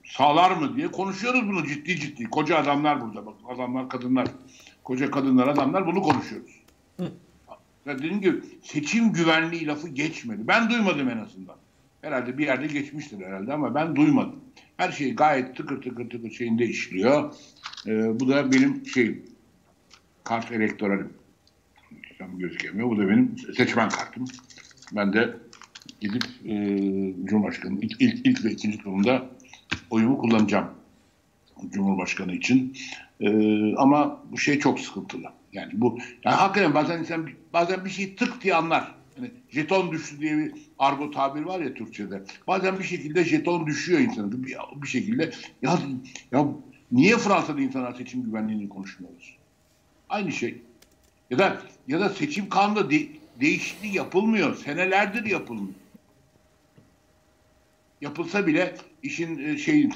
[0.03, 2.23] sağlar mı diye konuşuyoruz bunu ciddi ciddi.
[2.23, 3.36] Koca adamlar burada bak.
[3.49, 4.27] Adamlar, kadınlar.
[4.84, 6.62] Koca kadınlar, adamlar bunu konuşuyoruz.
[7.86, 10.41] Ya dediğim gibi seçim güvenliği lafı geçmedi.
[10.47, 11.56] Ben duymadım en azından.
[12.01, 14.39] Herhalde bir yerde geçmiştir herhalde ama ben duymadım.
[14.77, 17.34] Her şey gayet tıkır tıkır tıkır şeyinde işliyor.
[17.88, 19.25] Ee, bu da benim şeyim.
[20.23, 21.13] Kart elektoralim.
[22.17, 22.89] Tam gözükemiyor.
[22.89, 24.26] Bu da benim seçmen kartım.
[24.91, 25.38] Ben de
[26.02, 26.54] gidip e,
[27.26, 29.30] Cumhurbaşkanı'nın ilk, ilk, ilk ve ikinci turunda
[29.89, 30.67] oyumu kullanacağım.
[31.71, 32.78] Cumhurbaşkanı için.
[33.19, 35.28] Ee, ama bu şey çok sıkıntılı.
[35.54, 38.95] Yani bu yani hakikaten bazen insan bazen bir şey tık diye anlar.
[39.17, 42.23] Yani jeton düştü diye bir argo tabir var ya Türkçe'de.
[42.47, 45.32] Bazen bir şekilde jeton düşüyor insanın bir, bir şekilde.
[45.62, 45.80] Ya,
[46.32, 46.47] ya
[46.91, 49.38] niye Fransa'da insanlar seçim güvenliğini konuşmuyoruz?
[50.10, 50.62] Aynı şey.
[51.30, 53.08] Ya da ya da seçim kanunda de,
[53.42, 54.56] değişiklik yapılmıyor.
[54.56, 55.74] Senelerdir yapılmıyor.
[58.02, 59.94] Yapılsa bile işin e, şeyin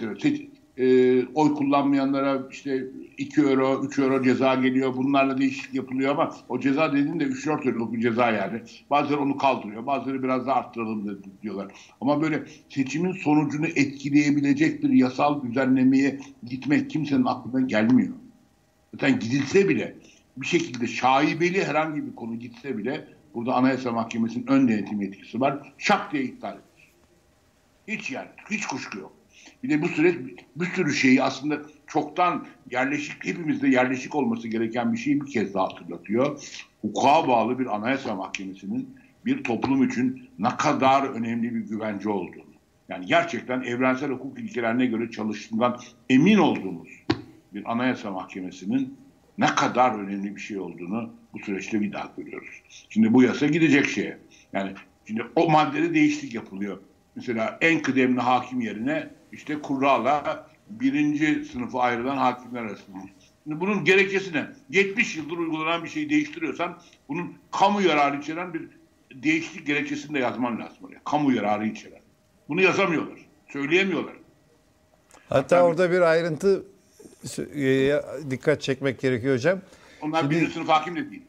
[0.78, 2.86] e, oy kullanmayanlara işte
[3.18, 4.98] 2 euro, 3 euro ceza geliyor.
[4.98, 8.62] Bunlarla değişiklik yapılıyor ama o ceza dediğinde 3-4 euroluk bir ceza yani.
[8.90, 9.86] Bazıları onu kaldırıyor.
[9.86, 11.72] Bazıları biraz daha arttıralım diyorlar.
[12.02, 18.14] Ama böyle seçimin sonucunu etkileyebilecek bir yasal düzenlemeye gitmek kimsenin aklına gelmiyor.
[18.94, 19.96] Zaten gidilse bile
[20.38, 25.74] bir şekilde şaibeli herhangi bir konu gitse bile burada Anayasa Mahkemesi'nin ön denetim yetkisi var.
[25.78, 26.92] Şak diye iptal edilir.
[27.88, 29.14] Hiç yani hiç kuşku yok.
[29.64, 30.16] Bir de bu süreç
[30.56, 35.64] bir sürü şeyi aslında çoktan yerleşik, hepimizde yerleşik olması gereken bir şeyi bir kez daha
[35.64, 36.44] hatırlatıyor.
[36.82, 42.52] Hukuka bağlı bir anayasa mahkemesinin bir toplum için ne kadar önemli bir güvence olduğunu.
[42.90, 46.90] Yani gerçekten evrensel hukuk ilkelerine göre çalıştığından emin olduğumuz
[47.54, 48.98] bir anayasa mahkemesinin
[49.38, 52.64] ne kadar önemli bir şey olduğunu bu süreçte bir daha görüyoruz.
[52.90, 54.18] Şimdi bu yasa gidecek şeye.
[54.54, 54.74] Yani
[55.06, 56.78] şimdi o maddede değişiklik yapılıyor.
[57.16, 62.98] Mesela en kıdemli hakim yerine işte kurrala birinci sınıfı ayrılan hakimler arasında.
[63.44, 64.48] Şimdi bunun gerekçesi ne?
[64.70, 66.78] 70 yıldır uygulanan bir şeyi değiştiriyorsan
[67.10, 68.70] bunun kamu yararı içeren bir
[69.14, 71.02] değişiklik gerekçesini de yazman lazım oraya.
[71.06, 72.02] Kamu yararı içeren.
[72.50, 73.20] Bunu yazamıyorlar.
[73.48, 74.14] Söyleyemiyorlar.
[75.30, 75.64] Hatta Tabii.
[75.64, 76.66] orada bir ayrıntı
[78.30, 79.60] dikkat çekmek gerekiyor hocam.
[80.02, 81.22] Onlar Şimdi, birinci sınıf hakim de değil.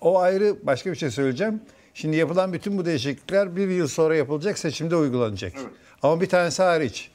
[0.00, 1.60] O ayrı başka bir şey söyleyeceğim.
[1.94, 5.52] Şimdi yapılan bütün bu değişiklikler bir yıl sonra yapılacak seçimde uygulanacak.
[5.56, 5.70] Evet.
[6.02, 7.10] Ama bir tanesi hariç.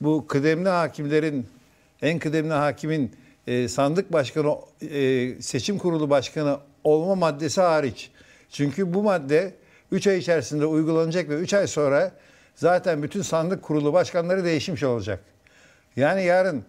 [0.00, 1.46] Bu kıdemli hakimlerin,
[2.02, 3.12] en kıdemli hakimin
[3.46, 4.56] e, sandık başkanı,
[4.90, 8.10] e, seçim kurulu başkanı olma maddesi hariç.
[8.50, 9.54] Çünkü bu madde
[9.92, 12.12] 3 ay içerisinde uygulanacak ve 3 ay sonra
[12.54, 15.20] zaten bütün sandık kurulu başkanları değişmiş olacak.
[15.96, 16.64] Yani yarın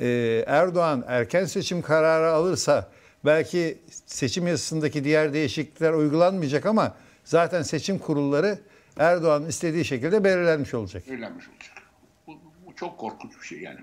[0.00, 2.90] e, Erdoğan erken seçim kararı alırsa
[3.24, 8.58] belki seçim yasasındaki diğer değişiklikler uygulanmayacak ama zaten seçim kurulları
[8.96, 11.02] Erdoğan'ın istediği şekilde belirlenmiş olacak.
[11.08, 11.76] Belirlenmiş olacak.
[12.26, 12.32] Bu,
[12.66, 13.80] bu çok korkunç bir şey yani.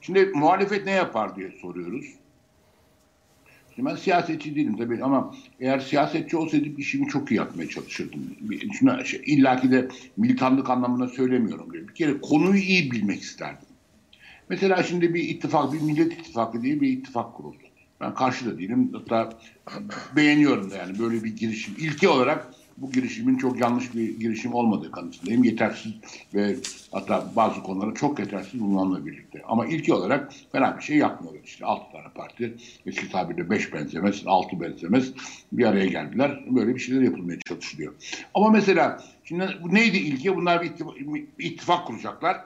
[0.00, 2.06] Şimdi muhalefet ne yapar diye soruyoruz.
[3.74, 8.20] Şimdi ben siyasetçi değilim tabii ama eğer siyasetçi olsaydım işimi çok iyi yapmaya çalışırdım.
[8.72, 11.72] Şuna, şey, illaki de militanlık anlamında söylemiyorum.
[11.72, 13.65] Bir kere konuyu iyi bilmek isterdim.
[14.48, 17.56] Mesela şimdi bir ittifak, bir millet ittifakı diye bir ittifak kuruldu.
[18.00, 18.92] Ben karşı da değilim.
[18.92, 19.32] Hatta
[20.16, 21.74] beğeniyorum da yani böyle bir girişim.
[21.78, 25.44] İlki olarak bu girişimin çok yanlış bir girişim olmadığı kanısındayım.
[25.44, 25.92] Yetersiz
[26.34, 26.56] ve
[26.92, 29.42] hatta bazı konuları çok yetersiz bulunanla birlikte.
[29.48, 31.40] Ama ilki olarak fena bir şey yapmıyorlar.
[31.44, 32.54] İşte altı tane parti,
[32.86, 35.12] eski tabirle beş benzemez, altı benzemez
[35.52, 36.44] bir araya geldiler.
[36.50, 37.92] Böyle bir şeyler yapılmaya çalışılıyor.
[38.34, 40.36] Ama mesela şimdi bu neydi ilki?
[40.36, 42.44] Bunlar bir ittifak kuracaklar.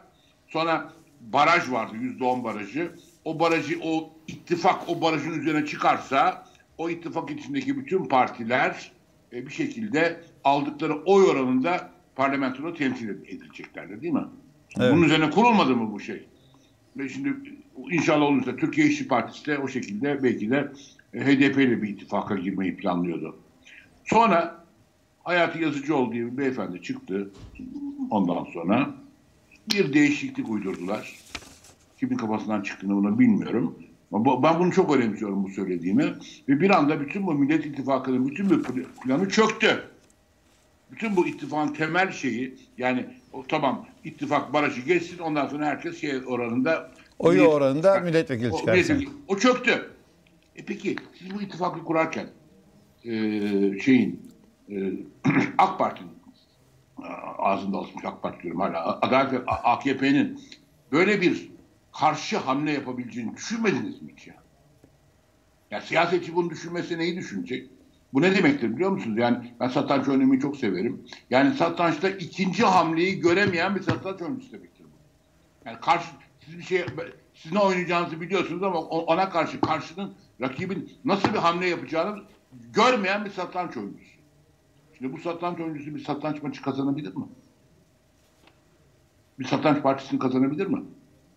[0.48, 2.92] Sonra baraj vardı, yüzde on barajı
[3.24, 6.46] o barajı, o ittifak o barajın üzerine çıkarsa
[6.78, 8.92] o ittifak içindeki bütün partiler
[9.32, 14.24] e, bir şekilde aldıkları oy oranında parlamentoda temsil edileceklerdir değil mi?
[14.80, 14.92] Evet.
[14.92, 16.26] Bunun üzerine kurulmadı mı bu şey?
[16.96, 17.34] Ve şimdi
[17.90, 20.72] inşallah olursa Türkiye İşçi Partisi de o şekilde belki de
[21.14, 23.36] e, HDP ile bir ittifaka girmeyi planlıyordu.
[24.04, 24.64] Sonra
[25.24, 27.30] Hayati Yazıcıoğlu diye bir beyefendi çıktı
[28.10, 28.94] ondan sonra
[29.74, 31.14] bir değişiklik uydurdular
[32.00, 33.78] kimin kafasından çıktığını bunu bilmiyorum.
[34.12, 36.14] Ben bunu çok önemsiyorum bu söylediğimi.
[36.48, 38.62] Ve bir anda bütün bu Millet İttifakı'nın bütün bu
[39.02, 39.84] planı çöktü.
[40.92, 46.16] Bütün bu ittifakın temel şeyi yani o, tamam ittifak barajı geçsin ondan sonra herkes şey
[46.26, 49.06] oranında oyu millet, oranında milletvekili çıkarsın.
[49.28, 49.90] O, o çöktü.
[50.56, 52.26] E peki siz bu ittifakı kurarken
[53.04, 53.10] e,
[53.80, 54.20] şeyin
[54.70, 54.92] e,
[55.58, 56.10] AK Parti'nin
[57.38, 60.40] ağzında alışmış AK Parti diyorum hala Adalet AKP'nin
[60.92, 61.50] böyle bir
[61.92, 64.34] karşı hamle yapabileceğini düşünmediniz mi hiç ya?
[65.70, 67.70] Ya siyasetçi bunu düşünmese neyi düşünecek?
[68.12, 69.18] Bu ne demektir biliyor musunuz?
[69.18, 71.06] Yani ben satranç oynamayı çok severim.
[71.30, 74.98] Yani satrançta ikinci hamleyi göremeyen bir satranç oyuncusu demektir bu.
[75.68, 76.08] Yani karşı
[76.44, 76.84] siz bir şey
[77.34, 83.30] siz ne oynayacağınızı biliyorsunuz ama ona karşı karşının rakibin nasıl bir hamle yapacağını görmeyen bir
[83.30, 84.19] satranç oyuncusu.
[85.00, 87.24] Şimdi bu satranç oyuncusu bir satranç maçı kazanabilir mi?
[89.38, 90.82] Bir satranç partisini kazanabilir mi?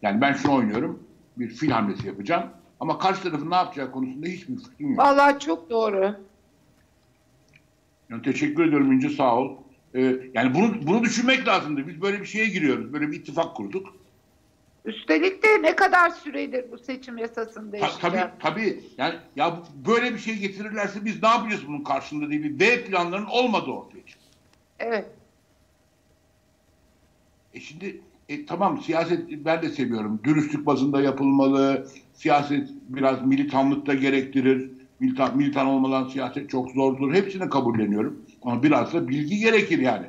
[0.01, 1.03] Yani ben şunu oynuyorum,
[1.37, 2.49] bir fil hamlesi yapacağım.
[2.79, 4.99] Ama karşı tarafın ne yapacağı konusunda hiçbir fikrim yok.
[4.99, 6.15] Vallahi çok doğru.
[8.09, 9.57] Yani teşekkür ediyorum İnce sağ ol.
[9.95, 11.87] Ee, yani bunu, bunu düşünmek lazımdı.
[11.87, 12.93] Biz böyle bir şeye giriyoruz.
[12.93, 13.95] Böyle bir ittifak kurduk.
[14.85, 18.27] Üstelik de ne kadar süredir bu seçim yasasını Ta- değiştireceğiz?
[18.39, 22.59] tabii tabii yani ya böyle bir şey getirirlerse biz ne yapacağız bunun karşında diye bir
[22.59, 24.25] B planlarının olmadığı ortaya çıktı.
[24.79, 25.05] Evet.
[27.53, 30.19] E şimdi e, tamam siyaset ben de seviyorum.
[30.23, 31.87] Dürüstlük bazında yapılmalı.
[32.13, 34.71] Siyaset biraz militanlık da gerektirir.
[34.99, 37.13] Militan, militan olmadan siyaset çok zordur.
[37.13, 38.25] Hepsini kabulleniyorum.
[38.41, 40.05] Ama biraz da bilgi gerekir yani.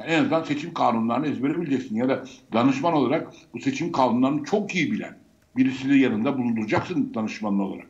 [0.00, 0.10] Yani.
[0.12, 1.96] En azından seçim kanunlarını ezbere bileceksin.
[1.96, 5.18] Ya da danışman olarak bu seçim kanunlarını çok iyi bilen
[5.56, 7.86] birisini yanında bulunduracaksın danışmanın olarak.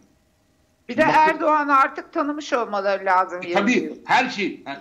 [0.88, 3.40] Bir de Erdoğan'ı artık tanımış olmaları lazım.
[3.42, 4.78] E, tabii her şey, yani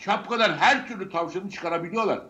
[0.00, 2.22] şapkadan her türlü tavşanı çıkarabiliyorlar.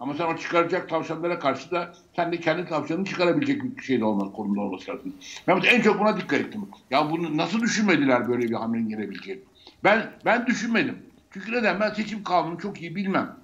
[0.00, 4.04] Ama sen o çıkaracak tavşanlara karşı da sen de kendi tavşanını çıkarabilecek bir şey de
[4.04, 5.12] olmaz, konumda olması lazım.
[5.48, 6.68] Ben en çok buna dikkat ettim.
[6.90, 9.42] Ya bunu nasıl düşünmediler böyle bir hamlenin gelebileceğini?
[9.84, 10.98] Ben ben düşünmedim.
[11.30, 11.80] Çünkü neden?
[11.80, 13.36] Ben seçim kanunu çok iyi bilmem.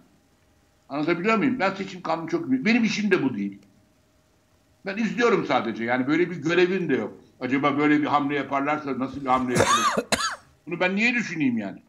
[0.88, 1.58] Anlatabiliyor muyum?
[1.58, 3.58] Ben seçim kanunu çok iyi Benim işim de bu değil.
[4.86, 5.84] Ben izliyorum sadece.
[5.84, 7.14] Yani böyle bir görevin de yok.
[7.40, 10.06] Acaba böyle bir hamle yaparlarsa nasıl bir hamle yapılır?
[10.66, 11.82] Bunu ben niye düşüneyim yani?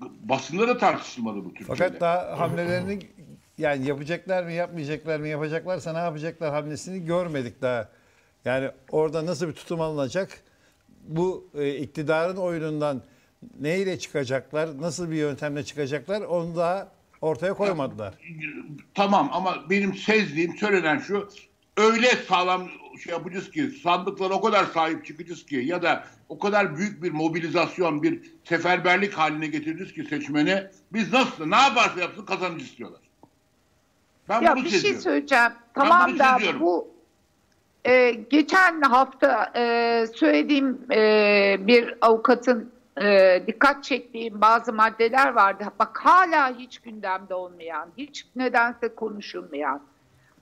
[0.00, 1.74] Basında da tartışılmadı bu Türkiye'de.
[1.76, 2.98] Fakat daha hamlelerini
[3.58, 7.88] yani yapacaklar mı yapmayacaklar mı yapacaklarsa ne yapacaklar hamlesini görmedik daha.
[8.44, 10.40] Yani orada nasıl bir tutum alınacak?
[11.08, 13.02] Bu e, iktidarın oyunundan
[13.60, 14.80] neyle çıkacaklar?
[14.80, 16.20] Nasıl bir yöntemle çıkacaklar?
[16.20, 16.88] Onu da
[17.20, 18.14] ortaya koymadılar.
[18.94, 21.28] Tamam ama benim sezdiğim söylenen şu
[21.76, 22.68] öyle sağlam
[23.04, 27.10] şey yapacağız ki sandıklara o kadar sahip çıkacağız ki ya da o kadar büyük bir
[27.12, 33.00] mobilizasyon bir seferberlik haline getireceğiz ki seçmeni biz nasıl ne yaparsa yapsın kazanıcı istiyorlar.
[34.28, 35.02] Ben Ya bunu bir şey seziyorum.
[35.02, 35.52] söyleyeceğim.
[35.76, 36.60] Ben Tamam da seziyorum.
[36.60, 36.88] bu
[37.84, 42.72] e, geçen hafta e, söylediğim e, bir avukatın
[43.02, 45.64] e, dikkat çektiğim bazı maddeler vardı.
[45.78, 49.80] Bak hala hiç gündemde olmayan, hiç nedense konuşulmayan,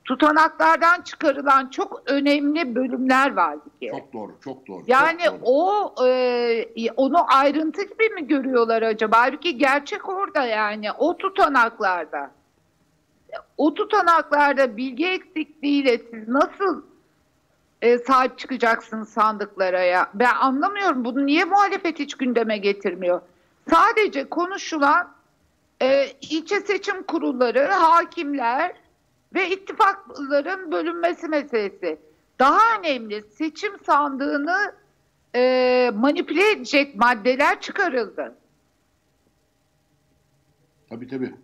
[0.05, 3.91] tutanaklardan çıkarılan çok önemli bölümler vardı ki.
[3.91, 4.79] Çok doğru, çok doğru.
[4.79, 5.39] çok Yani doğru.
[5.43, 9.17] o e, onu ayrıntı gibi mi görüyorlar acaba?
[9.21, 12.31] Halbuki gerçek orada yani o tutanaklarda.
[13.57, 16.83] O tutanaklarda bilgi eksikliğiyle siz nasıl
[17.83, 20.11] e, sahip çıkacaksınız sandıklara ya?
[20.15, 23.21] Ben anlamıyorum bunu niye muhalefet hiç gündeme getirmiyor?
[23.71, 25.13] Sadece konuşulan
[25.83, 28.73] e, ilçe seçim kurulları, hakimler
[29.35, 31.99] ve ittifakların bölünmesi meselesi.
[32.39, 34.75] Daha önemli seçim sandığını
[35.35, 38.35] e, manipüle edecek maddeler çıkarıldı.
[40.91, 41.35] Tabii tabii.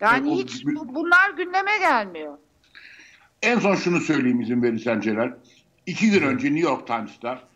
[0.00, 2.38] Yani o- hiç bu- bunlar gündeme gelmiyor.
[3.42, 5.32] En son şunu söyleyeyim izin verirsen Celal.
[5.86, 7.48] İki gün önce New York Times'ta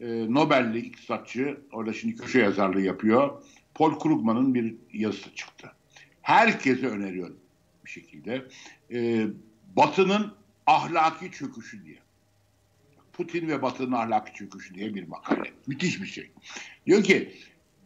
[0.00, 3.42] e, Nobel'li iktisatçı, orada şimdi köşe yazarlığı yapıyor.
[3.74, 5.72] Paul Krugman'ın bir yazısı çıktı.
[6.22, 7.36] Herkese öneriyorum
[7.84, 8.46] bir şekilde.
[8.92, 9.26] E,
[9.76, 10.34] Batı'nın
[10.66, 11.98] ahlaki çöküşü diye.
[13.12, 15.52] Putin ve Batı'nın ahlaki çöküşü diye bir makale.
[15.66, 16.30] Müthiş bir şey.
[16.86, 17.32] Diyor ki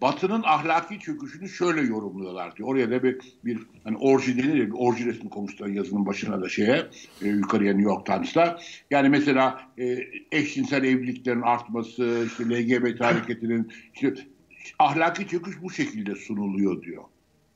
[0.02, 2.68] Batı'nın ahlaki çöküşünü şöyle yorumluyorlar diyor.
[2.68, 6.48] Oraya da bir, bir hani orji denir ya, bir orji resmi koymuşlar yazının başına da
[6.48, 6.86] şeye,
[7.22, 8.58] e, yukarıya New York Times'ta.
[8.90, 9.98] Yani mesela e,
[10.32, 14.14] eşcinsel evliliklerin artması, işte LGBT hareketinin, işte
[14.78, 17.04] ahlaki çöküş bu şekilde sunuluyor diyor.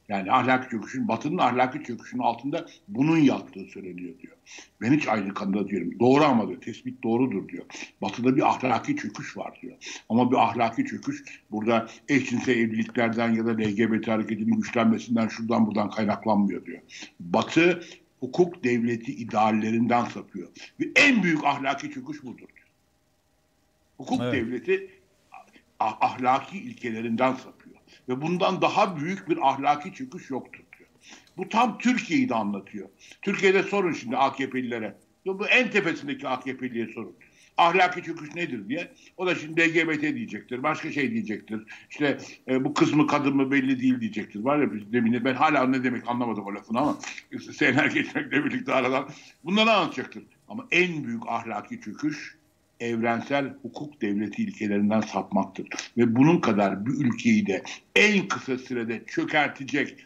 [0.09, 4.37] Yani ahlaki çöküşün, Batı'nın ahlaki çöküşünün altında bunun yattığı söyleniyor diyor.
[4.81, 5.99] Ben hiç aynı kanıda diyorum.
[6.01, 6.61] Doğru ama diyor.
[6.61, 7.64] Tespit doğrudur diyor.
[8.03, 9.77] Batı'da bir ahlaki çöküş var diyor.
[10.09, 16.66] Ama bir ahlaki çöküş burada eşcinsel evliliklerden ya da LGBT hareketinin güçlenmesinden şuradan buradan kaynaklanmıyor
[16.66, 16.81] diyor.
[17.21, 17.81] Batı
[18.21, 20.49] hukuk devleti ideallerinden sapıyor.
[20.81, 22.69] Ve en büyük ahlaki çöküş budur diyor.
[23.97, 24.35] Hukuk Evet.
[24.35, 24.90] devleti
[25.81, 27.56] ah- ahlaki ilkelerinden sapıyor.
[28.09, 30.90] Ve bundan daha büyük bir ahlaki çöküş yoktur diyor.
[31.37, 32.88] Bu tam Türkiye'yi de anlatıyor.
[33.23, 34.97] Türkiye'de sorun şimdi AKP'lilere.
[35.27, 37.16] Bu en tepesindeki AKP'liye sorun.
[37.57, 38.92] Ahlaki çöküş nedir diye.
[39.16, 40.62] O da şimdi LGBT diyecektir.
[40.62, 41.62] Başka şey diyecektir.
[41.90, 44.40] İşte e, bu kız mı kadın mı belli değil diyecektir.
[44.40, 46.99] Var ya demin ben hala ne demek anlamadım o lafını ama
[47.59, 49.09] seneler geçmekle birlikte aradan
[49.45, 50.23] bunları anlatacaktır.
[50.49, 52.37] Ama en büyük ahlaki çöküş
[52.81, 55.69] evrensel hukuk devleti ilkelerinden sapmaktır.
[55.97, 57.62] Ve bunun kadar bir ülkeyi de
[57.97, 60.05] en kısa sürede çökertecek,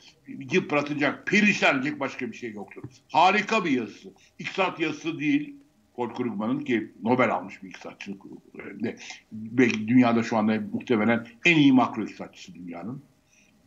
[0.53, 2.83] yıpratacak, perişan edecek başka bir şey yoktur.
[3.09, 4.09] Harika bir yazısı.
[4.39, 5.57] İktisat yazısı değil,
[5.97, 8.17] Paul Krugman'ın ki Nobel almış bir iktisatçı.
[8.55, 8.97] Ve
[9.33, 13.03] belki dünyada şu anda muhtemelen en iyi makro iktisatçısı dünyanın.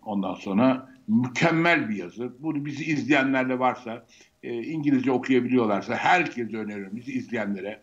[0.05, 2.33] Ondan sonra mükemmel bir yazı.
[2.39, 4.05] Bunu bizi izleyenlerle varsa,
[4.43, 6.95] e, İngilizce okuyabiliyorlarsa herkese öneriyorum.
[6.95, 7.81] Bizi izleyenlere,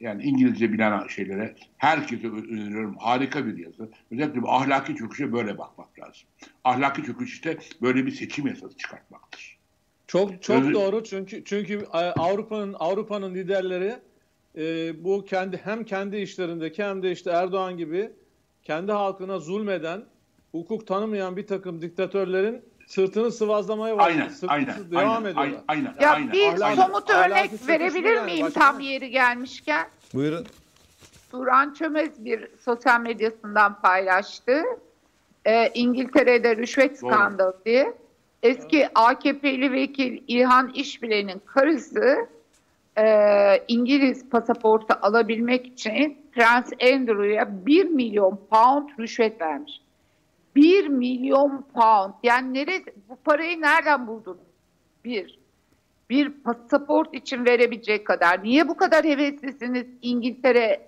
[0.00, 2.96] yani İngilizce bilen şeylere herkese öneriyorum.
[2.98, 3.88] Harika bir yazı.
[4.10, 6.22] Özellikle bu ahlaki çöküşe böyle bakmak lazım.
[6.64, 9.56] Ahlaki çöküş işte böyle bir seçim yasası çıkartmaktır.
[10.06, 13.96] Çok çok Özür- doğru çünkü çünkü e, Avrupa'nın Avrupa'nın liderleri
[14.56, 18.10] e, bu kendi hem kendi işlerindeki hem de işte Erdoğan gibi
[18.62, 20.04] kendi halkına zulmeden,
[20.52, 24.06] hukuk tanımayan bir takım diktatörlerin sırtını sıvazlamaya var.
[24.06, 25.42] Aynen, Sırtını aynen, devam aynen, ediyorlar.
[25.68, 26.74] aynen, aynen, Ya aynen, bir aynen.
[26.82, 29.86] somut Ahlaki örnek çatışma verebilir miyim başka tam yeri gelmişken?
[30.14, 30.46] Buyurun.
[31.30, 34.62] Turan Çömez bir sosyal medyasından paylaştı.
[35.44, 37.10] Ee, İngiltere'de rüşvet Doğru.
[37.10, 37.94] skandalı diye.
[38.42, 42.28] Eski AKP'li vekil İlhan İşbilen'in karısı
[42.98, 43.04] e,
[43.68, 49.80] İngiliz pasaportu alabilmek için Prens Andrew'ya 1 milyon pound rüşvet vermiş.
[50.56, 52.14] 1 milyon pound.
[52.22, 54.38] Yani nerede, bu parayı nereden buldun?
[55.04, 55.38] Bir.
[56.10, 58.42] Bir pasaport için verebilecek kadar.
[58.42, 60.86] Niye bu kadar heveslisiniz İngiltere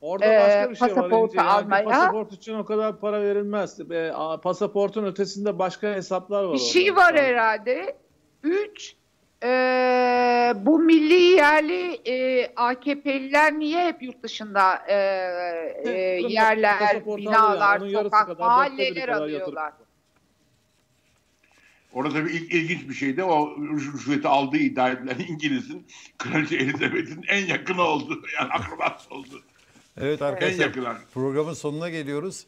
[0.00, 1.24] Orada Ee, başka bir şey var.
[1.24, 1.38] İnce.
[1.38, 3.80] Yani Pasaport için o kadar para verilmez.
[3.90, 4.12] E,
[4.42, 6.52] pasaportun ötesinde başka hesaplar var.
[6.52, 7.00] Bir şey orada.
[7.00, 7.96] var herhalde.
[8.42, 8.96] Üç,
[9.42, 17.80] eee, bu milli yerli eee, AKP'liler niye hep yurt dışında eee, eee, Kırmızı yerler, binalar,
[17.80, 17.92] yani.
[17.92, 19.72] Sokak, mahalleler alıyorlar.
[21.92, 25.86] Orada tabii ilk ilginç bir şey de o rüş- rüşveti aldığı iddia edilen İngiliz'in
[26.18, 28.22] Kraliçe Elizabeth'in en yakını oldu.
[28.40, 29.42] Yani akrabası oldu.
[30.00, 30.96] Evet En arkadaşlar yakını.
[31.14, 32.46] programın sonuna geliyoruz.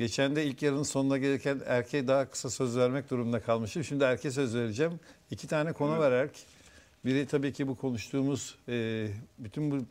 [0.00, 3.84] Geçen de ilk yarının sonuna gelirken erkeğe daha kısa söz vermek durumunda kalmıştım.
[3.84, 5.00] Şimdi erkeğe söz vereceğim.
[5.30, 6.30] İki tane konu var erk.
[7.04, 9.84] Biri tabii ki bu konuştuğumuz e, bütün bu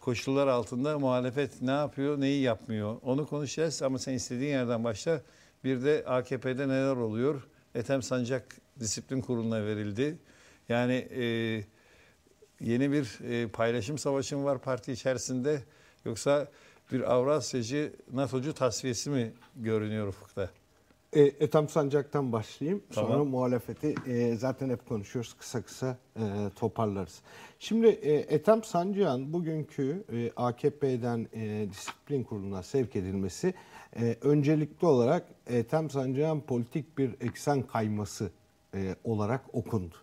[0.00, 2.96] koşullar altında muhalefet ne yapıyor, neyi yapmıyor.
[3.02, 5.20] Onu konuşacağız ama sen istediğin yerden başla.
[5.64, 7.42] Bir de AKP'de neler oluyor?
[7.74, 10.18] Ethem Sancak disiplin kuruluna verildi.
[10.68, 11.24] Yani e,
[12.60, 15.62] yeni bir e, paylaşım savaşı mı var parti içerisinde
[16.04, 16.48] yoksa
[16.92, 20.50] bir Avrasyacı NATO'cu tasfiyesi mi görünüyor ufukta?
[21.12, 22.82] E, Ethem Sancak'tan başlayayım.
[22.90, 23.28] Sonra Tamam.
[23.28, 25.34] muhalefeti e, zaten hep konuşuyoruz.
[25.34, 26.22] Kısa kısa e,
[26.56, 27.20] toparlarız.
[27.58, 33.54] Şimdi e, Ethem Sancak'ın bugünkü e, AKP'den e, disiplin kuruluna sevk edilmesi
[33.96, 38.30] e, öncelikli olarak Ethem Sancak'ın politik bir eksen kayması
[38.74, 39.94] e, olarak okundu.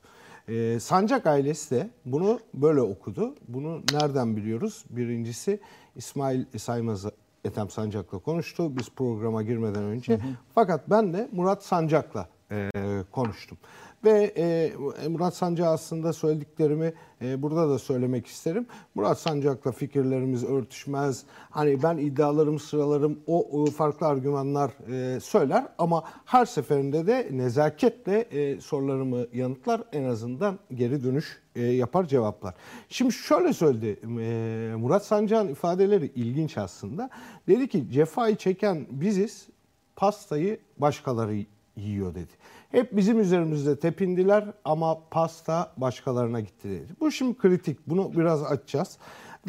[0.48, 3.36] E, Sancak ailesi de bunu böyle okudu.
[3.48, 4.86] Bunu nereden biliyoruz?
[4.90, 5.60] Birincisi
[5.96, 7.06] İsmail Saymaz
[7.46, 10.20] Ethem Sancak'la konuştu biz programa girmeden önce.
[10.56, 12.70] Fakat ben de Murat Sancak'la e,
[13.12, 13.58] konuştum.
[14.04, 14.72] Ve e,
[15.08, 18.66] Murat Sancak aslında söylediklerimi e, burada da söylemek isterim.
[18.96, 21.24] Murat Sancak'la fikirlerimiz örtüşmez.
[21.50, 28.20] Hani ben iddialarımı sıralarım, o, o farklı argümanlar e, söyler ama her seferinde de nezaketle
[28.20, 29.84] e, sorularımı yanıtlar.
[29.92, 32.54] En azından geri dönüş e, yapar cevaplar.
[32.90, 37.10] Şimdi şöyle söyledi e, Murat Sancak'ın ifadeleri ilginç aslında.
[37.48, 39.48] Dedi ki cefayı çeken biziz,
[39.96, 41.46] pastayı başkaları
[41.76, 42.32] yiyor dedi.
[42.72, 46.88] Hep bizim üzerimizde tepindiler ama pasta başkalarına gitti dedi.
[47.00, 47.78] Bu şimdi kritik.
[47.88, 48.98] Bunu biraz açacağız.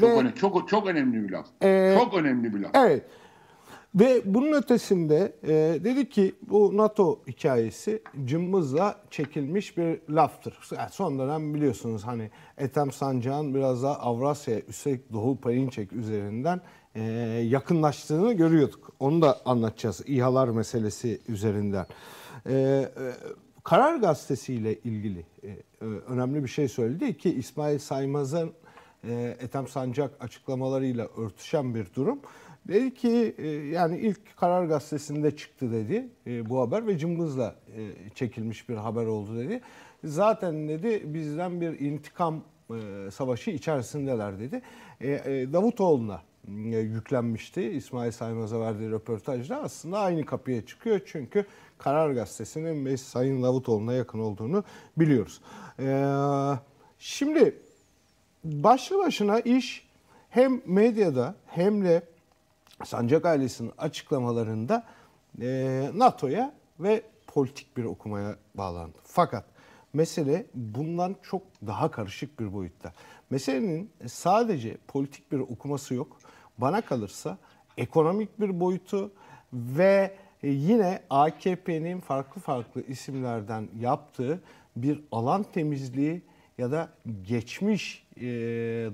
[0.00, 1.46] Çok, Ve- önemli, çok, çok önemli bir laf.
[1.62, 2.70] Ee, çok önemli bir laf.
[2.74, 3.02] Evet.
[3.94, 10.58] Ve bunun ötesinde e, dedi ki bu NATO hikayesi cımbızla çekilmiş bir laftır.
[10.76, 16.60] Yani son dönem biliyorsunuz hani Ethem Sancak'ın biraz daha Avrasya üstelik Doğu Perinçek üzerinden
[16.94, 17.02] e,
[17.48, 18.92] yakınlaştığını görüyorduk.
[19.00, 21.86] Onu da anlatacağız İHA'lar meselesi üzerinden.
[22.46, 22.88] E, e,
[23.64, 28.52] Karar Gazetesi ile ilgili e, e, önemli bir şey söyledi ki İsmail Saymaz'ın
[29.04, 32.20] e, Ethem Sancak açıklamalarıyla örtüşen bir durum.
[32.68, 38.10] Dedi ki e, yani ilk Karar Gazetesi'nde çıktı dedi e, bu haber ve cımbızla e,
[38.14, 39.60] çekilmiş bir haber oldu dedi.
[40.04, 44.62] Zaten dedi bizden bir intikam e, savaşı içerisindeler dedi.
[45.00, 51.00] E, e, Davutoğlu'na e, yüklenmişti İsmail Saymaz'a verdiği röportajda aslında aynı kapıya çıkıyor.
[51.06, 51.46] Çünkü
[51.84, 54.64] Karar Gazetesi'nin ve Sayın Davutoğlu'na yakın olduğunu
[54.96, 55.40] biliyoruz.
[55.78, 56.04] E,
[56.98, 57.58] şimdi
[58.44, 59.88] başlı başına iş
[60.30, 62.02] hem medyada hem de
[62.84, 64.84] Sancak ailesinin açıklamalarında
[65.40, 68.98] e, NATO'ya ve politik bir okumaya bağlandı.
[69.04, 69.44] Fakat
[69.92, 72.92] mesele bundan çok daha karışık bir boyutta.
[73.30, 76.18] Meselenin sadece politik bir okuması yok.
[76.58, 77.38] Bana kalırsa
[77.76, 79.12] ekonomik bir boyutu
[79.52, 84.40] ve yine AKP'nin farklı farklı isimlerden yaptığı
[84.76, 86.22] bir alan temizliği
[86.58, 86.88] ya da
[87.22, 88.22] geçmiş e,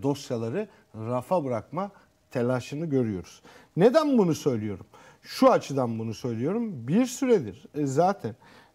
[0.03, 1.91] dosyaları rafa bırakma
[2.31, 3.43] telaşını görüyoruz.
[3.77, 4.87] Neden bunu söylüyorum?
[5.23, 6.89] Şu açıdan bunu söylüyorum.
[6.89, 8.35] Bir süredir e, zaten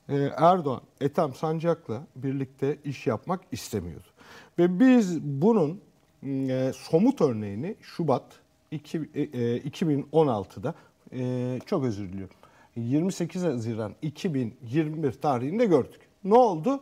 [0.10, 4.08] e, Erdoğan Ethem Sancak'la birlikte iş yapmak istemiyordu.
[4.60, 5.82] Ve biz bunun
[6.24, 8.24] e, somut örneğini Şubat
[8.72, 10.76] iki- e, e, 2016'da
[11.14, 12.36] e, çok özür diliyorum.
[12.76, 16.02] 28 Haziran 2021 tarihinde gördük.
[16.24, 16.80] Ne oldu?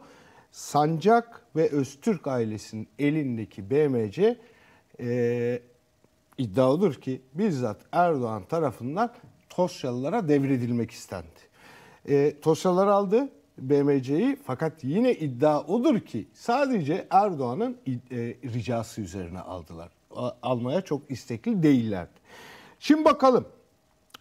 [0.51, 4.37] Sancak ve Öztürk ailesinin elindeki BMC
[4.99, 5.61] e,
[6.37, 9.13] iddialıdır ki bizzat Erdoğan tarafından
[9.49, 11.27] Tosyalılara devredilmek istendi.
[12.09, 18.17] E, Tosyalılar aldı BMC'yi fakat yine iddia odur ki sadece Erdoğan'ın e,
[18.53, 19.89] ricası üzerine aldılar.
[20.15, 22.19] A- Almaya çok istekli değillerdi.
[22.79, 23.45] Şimdi bakalım.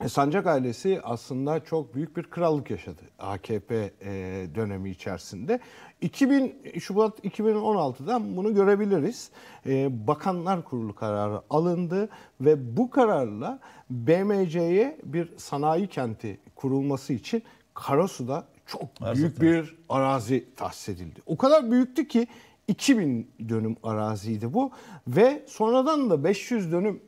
[0.04, 4.10] E, Sancak ailesi aslında çok büyük bir krallık yaşadı AKP e,
[4.54, 5.60] dönemi içerisinde.
[6.00, 9.30] 2000 Şubat 2016'dan bunu görebiliriz.
[9.66, 12.08] E, Bakanlar Kurulu kararı alındı
[12.40, 17.42] ve bu kararla BMC'ye bir sanayi kenti kurulması için
[17.74, 21.20] Karasu'da çok büyük bir arazi tahsis edildi.
[21.26, 22.26] O kadar büyüktü ki
[22.68, 24.70] 2000 dönüm araziydi bu
[25.08, 27.00] ve sonradan da 500 dönüm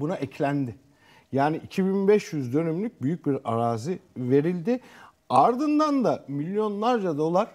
[0.00, 0.76] buna eklendi.
[1.32, 4.80] Yani 2500 dönümlük büyük bir arazi verildi.
[5.28, 7.48] Ardından da milyonlarca dolar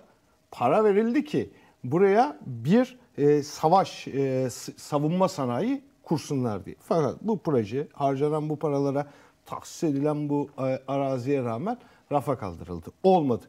[0.51, 1.49] para verildi ki
[1.84, 6.76] buraya bir e, savaş, e, savunma sanayi kursunlar diye.
[6.80, 9.07] Fakat bu proje harcanan bu paralara
[9.45, 11.78] tahsis edilen bu e, araziye rağmen
[12.11, 12.89] rafa kaldırıldı.
[13.03, 13.45] Olmadı.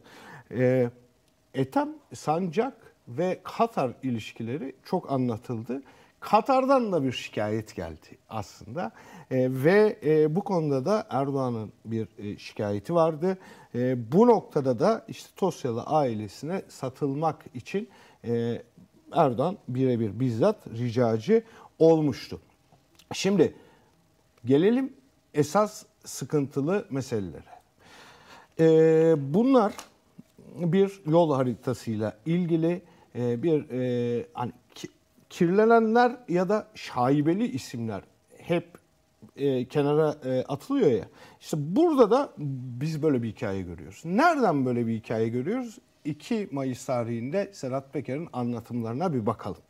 [0.51, 0.89] E,
[1.53, 5.81] Ethem, Sancak ve Katar ilişkileri çok anlatıldı.
[6.23, 8.91] Katar'dan da bir şikayet geldi aslında
[9.31, 13.37] E, ve e, bu konuda da Erdoğan'ın bir e, şikayeti vardı.
[13.75, 17.89] E, bu noktada da işte Tosyalı ailesine satılmak için
[18.25, 18.61] e,
[19.11, 21.43] Erdoğan birebir bizzat ricacı
[21.79, 22.39] olmuştu.
[23.13, 23.55] Şimdi
[24.45, 24.93] gelelim
[25.33, 27.53] esas sıkıntılı meselelere.
[28.59, 29.73] Ee, bunlar
[30.55, 32.81] bir yol haritasıyla ilgili
[33.15, 34.51] e, bir e, hani
[35.33, 38.01] kirlenenler ya da şaibeli isimler
[38.37, 38.77] hep
[39.35, 41.05] e, kenara e, atılıyor ya.
[41.41, 44.01] İşte burada da biz böyle bir hikaye görüyoruz.
[44.05, 45.79] Nereden böyle bir hikaye görüyoruz?
[46.05, 49.61] 2 Mayıs tarihinde Sedat Peker'in anlatımlarına bir bakalım.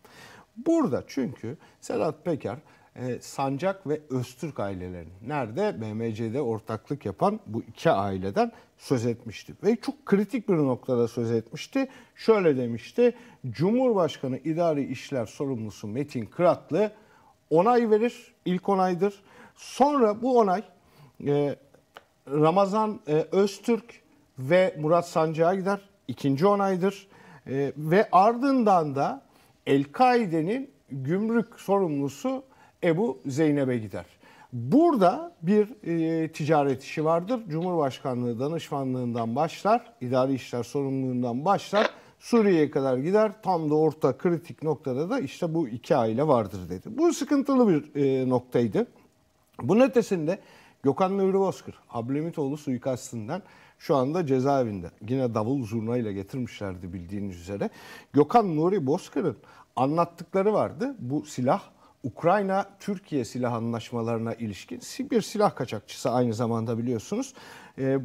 [0.57, 2.57] Burada çünkü Sedat Peker
[2.95, 9.53] e, Sancak ve Öztürk ailelerinin nerede BMC'de ortaklık yapan bu iki aileden söz etmişti.
[9.63, 11.87] Ve çok kritik bir noktada söz etmişti.
[12.15, 13.15] Şöyle demişti.
[13.49, 16.91] Cumhurbaşkanı İdari İşler Sorumlusu Metin Kıratlı
[17.49, 18.33] onay verir.
[18.45, 19.23] ilk onaydır.
[19.55, 20.63] Sonra bu onay
[21.27, 21.55] e,
[22.27, 24.01] Ramazan e, Öztürk
[24.39, 25.81] ve Murat Sancak'a gider.
[26.07, 27.07] İkinci onaydır.
[27.77, 29.21] Ve ardından da
[29.67, 32.43] El-Kaide'nin gümrük sorumlusu
[32.83, 34.05] Ebu Zeynep'e gider.
[34.53, 37.39] Burada bir e, ticaret işi vardır.
[37.49, 41.89] Cumhurbaşkanlığı danışmanlığından başlar, idari işler sorumluluğundan başlar.
[42.19, 43.31] Suriye'ye kadar gider.
[43.43, 46.97] Tam da orta kritik noktada da işte bu iki aile vardır dedi.
[46.97, 48.87] Bu sıkıntılı bir e, noktaydı.
[49.61, 50.39] Bunun ötesinde
[50.83, 53.41] Gökhan Nuri Bozkır, Ablemitoğlu suikastından
[53.79, 54.91] şu anda cezaevinde.
[55.09, 57.69] Yine davul zurnayla getirmişlerdi bildiğiniz üzere.
[58.13, 59.37] Gökhan Nuri Bozkır'ın
[59.75, 60.95] anlattıkları vardı.
[60.99, 61.72] Bu silah
[62.03, 64.81] Ukrayna-Türkiye silah anlaşmalarına ilişkin
[65.11, 67.33] bir silah kaçakçısı aynı zamanda biliyorsunuz.
[67.77, 67.99] Ee,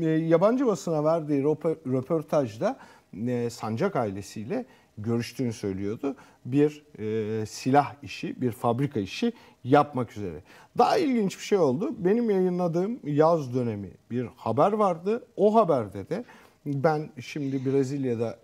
[0.00, 2.78] e, yabancı basına verdiği röpo- röportajda
[3.26, 4.66] e, Sancak ailesiyle
[4.98, 6.16] görüştüğünü söylüyordu.
[6.44, 9.32] Bir e, silah işi, bir fabrika işi
[9.64, 10.42] yapmak üzere.
[10.78, 11.90] Daha ilginç bir şey oldu.
[11.98, 15.26] Benim yayınladığım yaz dönemi bir haber vardı.
[15.36, 16.24] O haberde de
[16.66, 18.38] ben şimdi Brezilya'da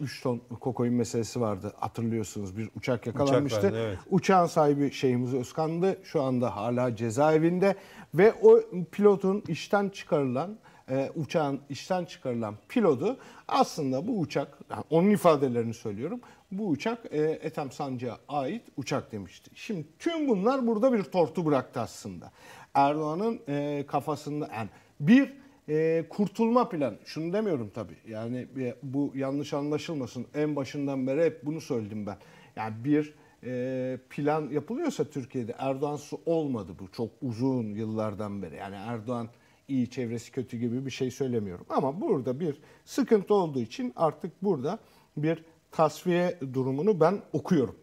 [0.00, 2.56] 3 ton kokain meselesi vardı hatırlıyorsunuz.
[2.56, 3.62] Bir uçak yakalanmıştı.
[3.66, 3.98] vardı, evet.
[4.10, 5.98] Uçağın sahibi Şeyhimiz Özkan'dı.
[6.04, 7.74] Şu anda hala cezaevinde
[8.14, 8.60] ve o
[8.92, 10.58] pilotun işten çıkarılan
[10.90, 13.16] e, uçağın işten çıkarılan pilotu
[13.48, 16.20] aslında bu uçak, yani onun ifadelerini söylüyorum,
[16.52, 19.50] bu uçak e, Ethem Sancı'ya ait uçak demişti.
[19.54, 22.32] Şimdi tüm bunlar burada bir tortu bıraktı aslında.
[22.74, 24.68] Erdoğan'ın e, kafasında yani
[25.00, 25.32] bir
[25.70, 26.98] e, kurtulma planı.
[27.04, 27.96] Şunu demiyorum tabii.
[28.08, 30.26] Yani e, bu yanlış anlaşılmasın.
[30.34, 32.16] En başından beri hep bunu söyledim ben.
[32.56, 33.14] Yani bir
[33.44, 38.56] e, plan yapılıyorsa Türkiye'de Erdoğan'sı olmadı bu çok uzun yıllardan beri.
[38.56, 39.28] Yani Erdoğan
[39.68, 41.66] iyi çevresi kötü gibi bir şey söylemiyorum.
[41.68, 44.78] Ama burada bir sıkıntı olduğu için artık burada
[45.16, 47.76] bir tasfiye durumunu ben okuyorum.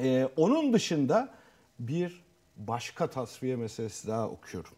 [0.00, 1.34] Ee, onun dışında
[1.78, 2.24] bir
[2.56, 4.72] başka tasfiye meselesi daha okuyorum.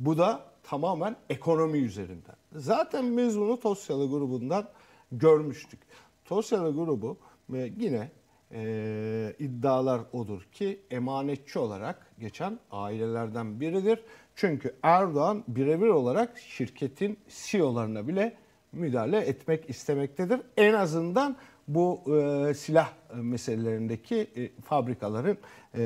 [0.00, 2.34] Bu da tamamen ekonomi üzerinden.
[2.52, 4.68] Zaten mezunu Tosyalı grubundan
[5.12, 5.80] görmüştük.
[6.24, 7.16] Tosyalı grubu
[7.54, 8.10] e, yine
[8.52, 14.02] e, iddialar odur ki emanetçi olarak geçen ailelerden biridir.
[14.34, 18.36] Çünkü Erdoğan birebir olarak şirketin CEO'larına bile
[18.72, 20.40] müdahale etmek istemektedir.
[20.56, 21.36] En azından
[21.68, 25.38] bu e, silah meselelerindeki e, fabrikaların
[25.74, 25.82] e,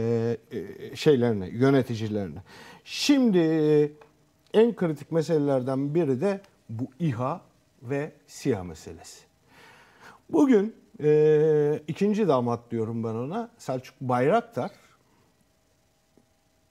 [0.51, 2.39] e, şeylerine, yöneticilerine.
[2.85, 3.39] Şimdi
[4.57, 6.41] en kritik meselelerden biri de
[6.71, 7.41] bu İHA
[7.83, 9.25] ve SİHA meselesi.
[10.31, 14.71] Bugün e, ikinci damat diyorum ben ona Selçuk Bayraktar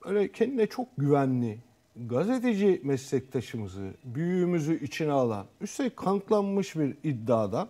[0.06, 1.58] öyle kendine çok güvenli
[1.96, 7.68] gazeteci meslektaşımızı, büyüğümüzü içine alan, üstelik kanıtlanmış bir iddiadan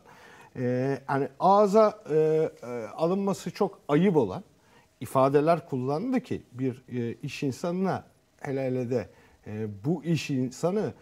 [0.55, 0.63] e,
[1.09, 4.43] yani ağza e, e, alınması çok ayıp olan
[4.99, 8.03] ifadeler kullandı ki bir e, iş insanına
[8.39, 9.09] hele hele de
[9.47, 10.93] e, bu iş insanı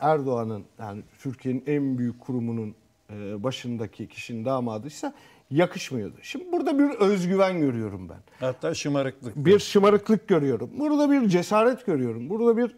[0.00, 2.74] Erdoğan'ın yani Türkiye'nin en büyük kurumunun
[3.10, 5.14] e, başındaki kişinin damadıysa
[5.50, 6.16] yakışmıyordu.
[6.22, 8.18] Şimdi burada bir özgüven görüyorum ben.
[8.40, 9.36] Hatta şımarıklık.
[9.36, 10.70] Bir şımarıklık görüyorum.
[10.78, 12.30] Burada bir cesaret görüyorum.
[12.30, 12.76] Burada bir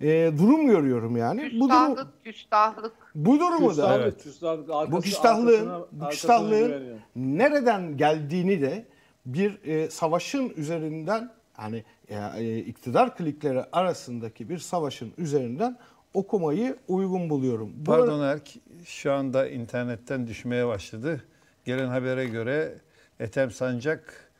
[0.00, 1.40] e, durum görüyorum yani.
[1.60, 2.92] Bu durum, Küstahlık, küstahlık.
[3.14, 4.22] bu durumu da Küstahlık, Evet.
[4.22, 8.86] küstahlık, bu arkası- küstahlığın, arkasına- bu küstahlığın nereden geldiğini de
[9.26, 15.78] bir e, savaşın üzerinden hani e, iktidar klikleri arasındaki bir savaşın üzerinden
[16.14, 17.72] okumayı uygun buluyorum.
[17.76, 18.48] Bu Pardon Erk,
[18.84, 21.24] şu anda internetten düşmeye başladı.
[21.64, 22.78] Gelen habere göre
[23.20, 24.30] Ethem Sancak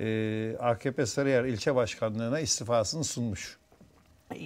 [0.00, 3.58] e, AKP Sarıyer ilçe başkanlığına istifasını sunmuş.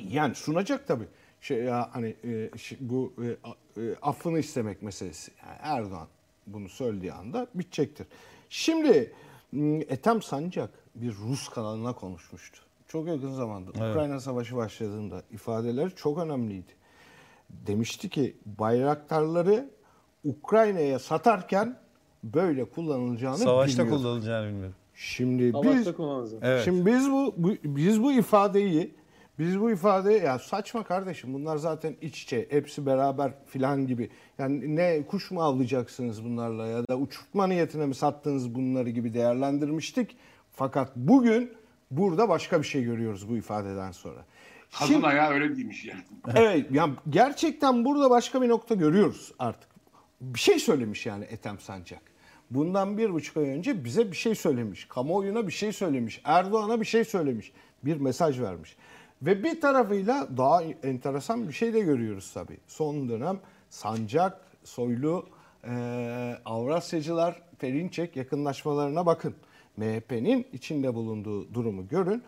[0.08, 1.06] Yani sunacak tabii.
[1.40, 2.50] Şey ya hani e,
[2.80, 5.32] bu e, e, affını istemek meselesi.
[5.46, 6.08] Yani Erdoğan
[6.46, 8.06] bunu söylediği anda bitecektir.
[8.48, 9.12] Şimdi
[9.88, 12.60] Ethem Sancak bir Rus kanalına konuşmuştu.
[12.88, 16.72] Çok yakın zamanda Ukrayna Savaşı başladığında ifadeleri çok önemliydi.
[17.50, 19.70] Demişti ki bayraktarları
[20.24, 21.78] Ukrayna'ya satarken
[22.24, 24.02] böyle kullanılacağını Savaşta bilmiyordu.
[24.02, 24.74] kullanılacağını bilmiyorum.
[24.94, 26.40] Şimdi biz Savaşta kullanılacak.
[26.42, 26.64] Evet.
[26.64, 28.94] Şimdi biz bu, bu biz bu ifadeyi
[29.38, 34.10] biz bu ifadeyi ya saçma kardeşim bunlar zaten iç içe hepsi beraber filan gibi.
[34.38, 40.16] Yani ne kuş mu avlayacaksınız bunlarla ya da uçurtma niyetine mi sattınız bunları gibi değerlendirmiştik.
[40.52, 41.52] Fakat bugün
[41.90, 44.24] burada başka bir şey görüyoruz bu ifadeden sonra.
[44.78, 46.00] Kazın Şimdi- ayağı öyle değilmiş yani.
[46.34, 49.68] Evet yani gerçekten burada başka bir nokta görüyoruz artık.
[50.20, 52.00] Bir şey söylemiş yani Ethem Sancak.
[52.50, 54.84] Bundan bir buçuk ay önce bize bir şey söylemiş.
[54.88, 56.20] Kamuoyuna bir şey söylemiş.
[56.24, 57.52] Erdoğan'a bir şey söylemiş.
[57.84, 58.76] Bir mesaj vermiş.
[59.22, 62.58] Ve bir tarafıyla daha enteresan bir şey de görüyoruz tabii.
[62.66, 63.38] Son dönem
[63.70, 65.26] Sancak, Soylu,
[65.66, 69.34] eee Avrasyacılar, Perinçek yakınlaşmalarına bakın.
[69.76, 72.22] MHP'nin içinde bulunduğu durumu görün.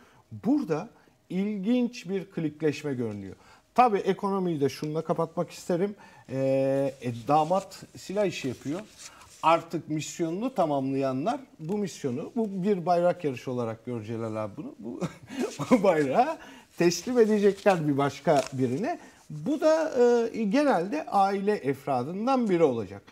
[0.45, 0.89] Burada
[1.31, 3.37] ilginç bir klikleşme görünüyor.
[3.75, 5.95] Tabii ekonomiyi de şununla kapatmak isterim.
[6.29, 8.81] Ee, e, damat silah işi yapıyor.
[9.43, 14.75] Artık misyonunu tamamlayanlar bu misyonu, bu bir bayrak yarışı olarak görecekler bunu.
[14.79, 15.01] Bu,
[15.71, 16.39] bu bayrağı
[16.79, 18.99] teslim edecekler bir başka birine.
[19.31, 19.93] Bu da
[20.35, 23.03] e, genelde aile efradından biri olacak.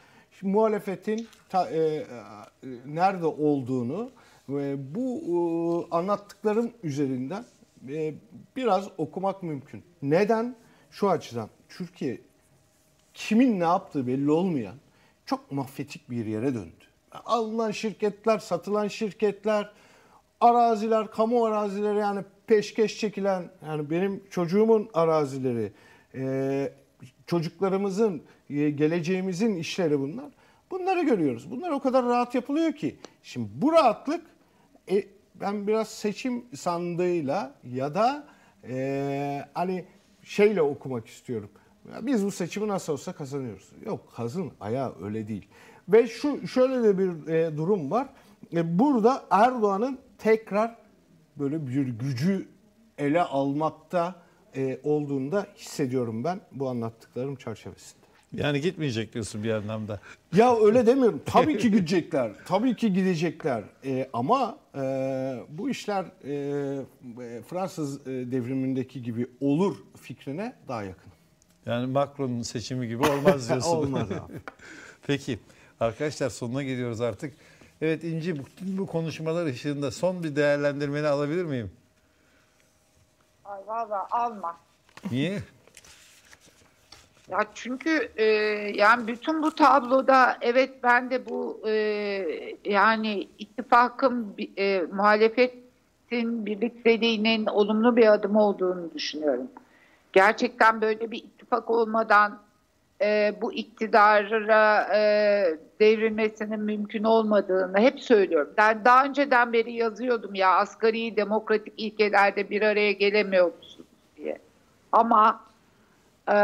[0.43, 2.07] Muhalefetin ta- e, e,
[2.87, 4.11] nerede olduğunu
[4.49, 5.21] ve bu
[5.91, 7.45] e, anlattıklarım üzerinden
[7.89, 8.15] e,
[8.57, 9.83] biraz okumak mümkün.
[10.03, 10.57] Neden?
[10.91, 12.21] Şu açıdan Türkiye
[13.15, 14.75] kimin ne yaptığı belli olmayan
[15.27, 16.85] çok mafyatik bir yere döndü.
[17.25, 19.73] Alınan şirketler, satılan şirketler,
[20.41, 25.73] araziler, kamu arazileri yani peşkeş çekilen yani benim çocuğumun arazileri,
[26.15, 26.73] e,
[27.27, 28.23] çocuklarımızın, e,
[28.53, 30.33] geleceğimizin işleri bunlar.
[30.71, 31.51] Bunları görüyoruz.
[31.51, 32.97] Bunlar o kadar rahat yapılıyor ki.
[33.23, 34.27] Şimdi bu rahatlık
[34.91, 38.27] e, ben biraz seçim sandığıyla ya da
[38.69, 39.85] e, hani
[40.23, 41.51] şeyle okumak istiyorum.
[41.93, 43.73] Ya Biz bu seçimi nasıl olsa kazanıyoruz.
[43.87, 45.49] Yok kazın ayağı öyle değil.
[45.89, 48.09] Ve şu şöyle de bir e, durum var.
[48.53, 50.77] E, burada Erdoğan'ın tekrar
[51.37, 52.49] böyle bir gücü
[52.99, 54.15] ele almakta
[54.57, 58.02] e, olduğunu hissediyorum ben bu anlattıklarım çerçevesinde.
[58.35, 60.01] Yani gitmeyecek diyorsun bir anlamda.
[60.37, 61.23] Ya öyle demiyorum.
[61.27, 62.33] Tabii ki gidecekler.
[62.47, 63.63] Tabii ki gidecekler.
[63.85, 64.81] Ee, ama e,
[65.49, 66.33] bu işler e,
[67.25, 71.13] e, Fransız e, devrimindeki gibi olur fikrine daha yakın.
[71.67, 73.77] Yani Macron'un seçimi gibi olmaz diyorsun.
[73.77, 74.33] Olmaz abi.
[75.07, 75.39] Peki
[75.81, 77.35] arkadaşlar sonuna geliyoruz artık.
[77.81, 81.71] Evet İnci bu, bu konuşmalar ışığında son bir değerlendirmeni alabilir miyim?
[83.45, 84.57] Ay valla alma.
[85.11, 85.39] Niye?
[87.29, 88.25] Ya çünkü e,
[88.75, 91.73] yani bütün bu tabloda evet ben de bu e,
[92.65, 99.51] yani ittifakın e, muhalefetin birlikteliğinin olumlu bir adım olduğunu düşünüyorum.
[100.13, 102.39] Gerçekten böyle bir ittifak olmadan
[103.01, 105.01] e, bu iktidara e,
[105.81, 108.51] devrilmesinin mümkün olmadığını hep söylüyorum.
[108.57, 114.39] Ben daha önceden beri yazıyordum ya asgari demokratik ilkelerde bir araya gelemiyor musunuz diye.
[114.93, 115.52] Ama
[116.29, 116.35] ee,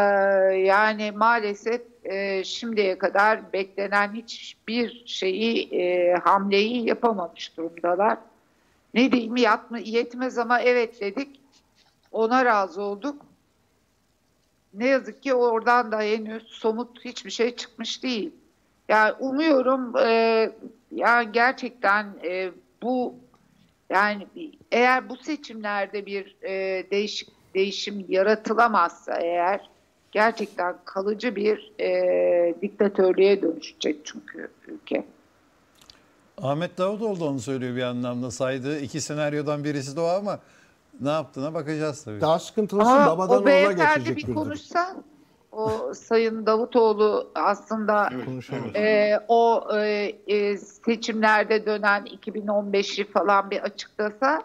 [0.64, 8.18] yani maalesef e, şimdiye kadar beklenen hiçbir şeyi, e, hamleyi yapamamış durumdalar.
[8.95, 11.41] Ne diyeyim yatma, yetmez ama evet dedik.
[12.12, 13.26] Ona razı olduk.
[14.74, 18.33] Ne yazık ki oradan da henüz somut hiçbir şey çıkmış değil.
[18.89, 20.51] Yani umuyorum e,
[20.93, 22.51] yani gerçekten e,
[22.83, 23.14] bu
[23.91, 24.26] yani
[24.72, 29.70] eğer bu seçimlerde bir e, değişik değişim yaratılamazsa eğer
[30.12, 35.04] gerçekten kalıcı bir e, diktatörlüğe dönüşecek çünkü ülke.
[36.42, 38.30] Ahmet Davutoğlu da onu söylüyor bir anlamda.
[38.30, 40.38] Saydığı iki senaryodan birisi de o ama
[41.00, 42.20] ne yaptığına bakacağız tabii.
[42.20, 44.34] Daha sıkıntılısı Ama babadan oğula geçecek bir bir durum.
[44.34, 44.96] konuşsa
[45.52, 54.42] o Sayın Davutoğlu aslında Evet, e, o e, e, seçimlerde dönen 2015'i falan bir açıklasa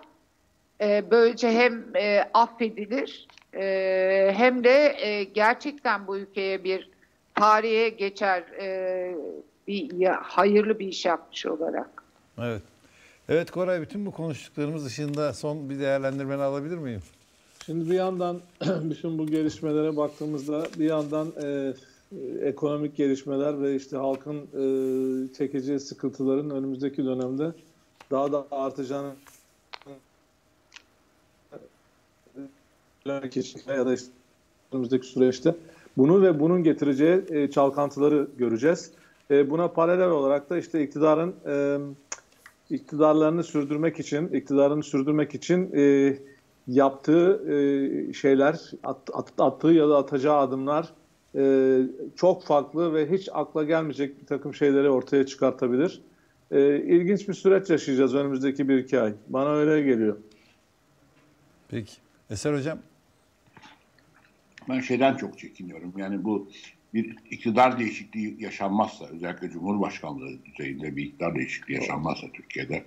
[0.83, 6.89] e, böylece hem e, affedilir e, hem de e, gerçekten bu ülkeye bir
[7.35, 9.15] tarihe geçer e,
[9.67, 12.03] bir ya- hayırlı bir iş yapmış olarak.
[12.39, 12.61] Evet.
[13.29, 17.01] Evet Koray bütün bu konuştuklarımız dışında son bir değerlendirmeni alabilir miyim?
[17.65, 18.39] Şimdi bir yandan
[18.83, 21.73] bütün bu gelişmelere baktığımızda bir yandan e,
[22.11, 27.51] e, ekonomik gelişmeler ve işte halkın e, çekeceği sıkıntıların önümüzdeki dönemde
[28.11, 29.11] daha da artacağını
[33.05, 33.95] ya da
[34.71, 35.55] önümüzdeki süreçte
[35.97, 38.91] bunu ve bunun getireceği e, çalkantıları göreceğiz.
[39.31, 41.77] E, buna paralel olarak da işte iktidarın e,
[42.69, 46.17] iktidarlarını sürdürmek için, iktidarını sürdürmek için e,
[46.67, 50.93] yaptığı e, şeyler, at- at- attığı ya da atacağı adımlar
[51.35, 51.79] e,
[52.15, 56.01] çok farklı ve hiç akla gelmeyecek bir takım şeyleri ortaya çıkartabilir.
[56.51, 59.13] E, ilginç bir süreç yaşayacağız önümüzdeki bir iki ay.
[59.29, 60.17] Bana öyle geliyor.
[61.69, 61.93] Peki.
[62.29, 62.79] Eser Hocam
[64.69, 65.93] Ben şeyden çok çekiniyorum.
[65.97, 66.51] Yani bu
[66.93, 72.85] bir iktidar değişikliği yaşanmazsa, özellikle Cumhurbaşkanlığı düzeyinde bir iktidar değişikliği yaşanmazsa Türkiye'de,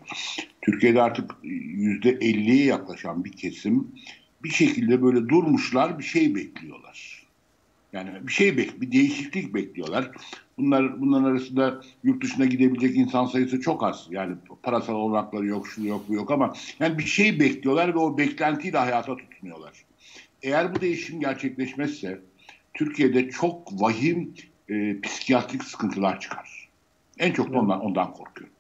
[0.62, 3.88] Türkiye'de artık yüzde 50'ye yaklaşan bir kesim
[4.44, 7.26] bir şekilde böyle durmuşlar, bir şey bekliyorlar.
[7.92, 10.10] Yani bir şey bek, bir değişiklik bekliyorlar.
[10.58, 14.06] Bunlar bunların arasında yurt dışına gidebilecek insan sayısı çok az.
[14.10, 18.18] Yani parasal olanakları yok, şu yok, bu yok ama yani bir şey bekliyorlar ve o
[18.18, 19.86] beklentiyle hayata tutunuyorlar.
[20.43, 22.20] Eğer bu değişim gerçekleşmezse
[22.74, 24.34] Türkiye'de çok vahim
[24.70, 26.68] e, psikiyatrik sıkıntılar çıkar.
[27.18, 28.55] En çok da ondan, ondan korkuyorum.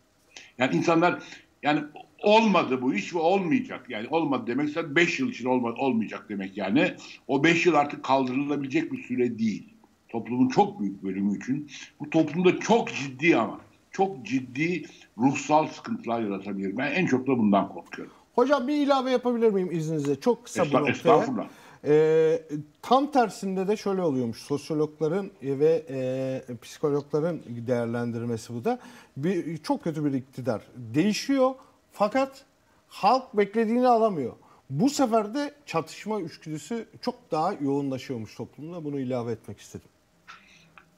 [0.58, 1.22] Yani insanlar
[1.62, 1.80] yani
[2.22, 3.86] olmadı bu iş ve olmayacak.
[3.88, 6.94] Yani olmadı demek ise 5 yıl için olma, olmayacak demek yani.
[7.28, 9.68] O 5 yıl artık kaldırılabilecek bir süre değil.
[10.08, 11.70] Toplumun çok büyük bölümü için.
[12.00, 13.60] Bu toplumda çok ciddi ama
[13.90, 14.82] çok ciddi
[15.18, 16.76] ruhsal sıkıntılar yaratabilir.
[16.76, 18.12] Ben en çok da bundan korkuyorum.
[18.34, 20.20] Hocam bir ilave yapabilir miyim izninizle?
[20.20, 20.92] Çok kısa bu Esta- noktaya.
[20.92, 21.48] estağfurullah.
[21.86, 22.42] Ee,
[22.82, 24.38] tam tersinde de şöyle oluyormuş.
[24.38, 28.78] Sosyologların ve e, psikologların değerlendirmesi bu da.
[29.16, 30.62] Bir, çok kötü bir iktidar.
[30.76, 31.54] Değişiyor
[31.92, 32.44] fakat
[32.88, 34.32] halk beklediğini alamıyor.
[34.70, 38.84] Bu sefer de çatışma üçgüdüsü çok daha yoğunlaşıyormuş toplumda.
[38.84, 39.88] Bunu ilave etmek istedim.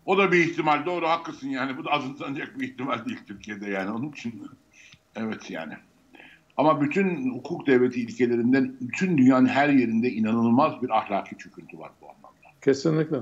[0.07, 0.87] O da bir ihtimal.
[0.87, 1.77] Doğru haklısın yani.
[1.79, 3.91] Bu da azımsanacak bir ihtimal değil Türkiye'de yani.
[3.91, 4.49] Onun için
[5.17, 5.75] evet yani.
[6.59, 12.07] Ama bütün hukuk devleti ilkelerinden bütün dünyanın her yerinde inanılmaz bir ahlaki çöküntü var bu
[12.07, 12.49] anlamda.
[12.61, 13.19] Kesinlikle.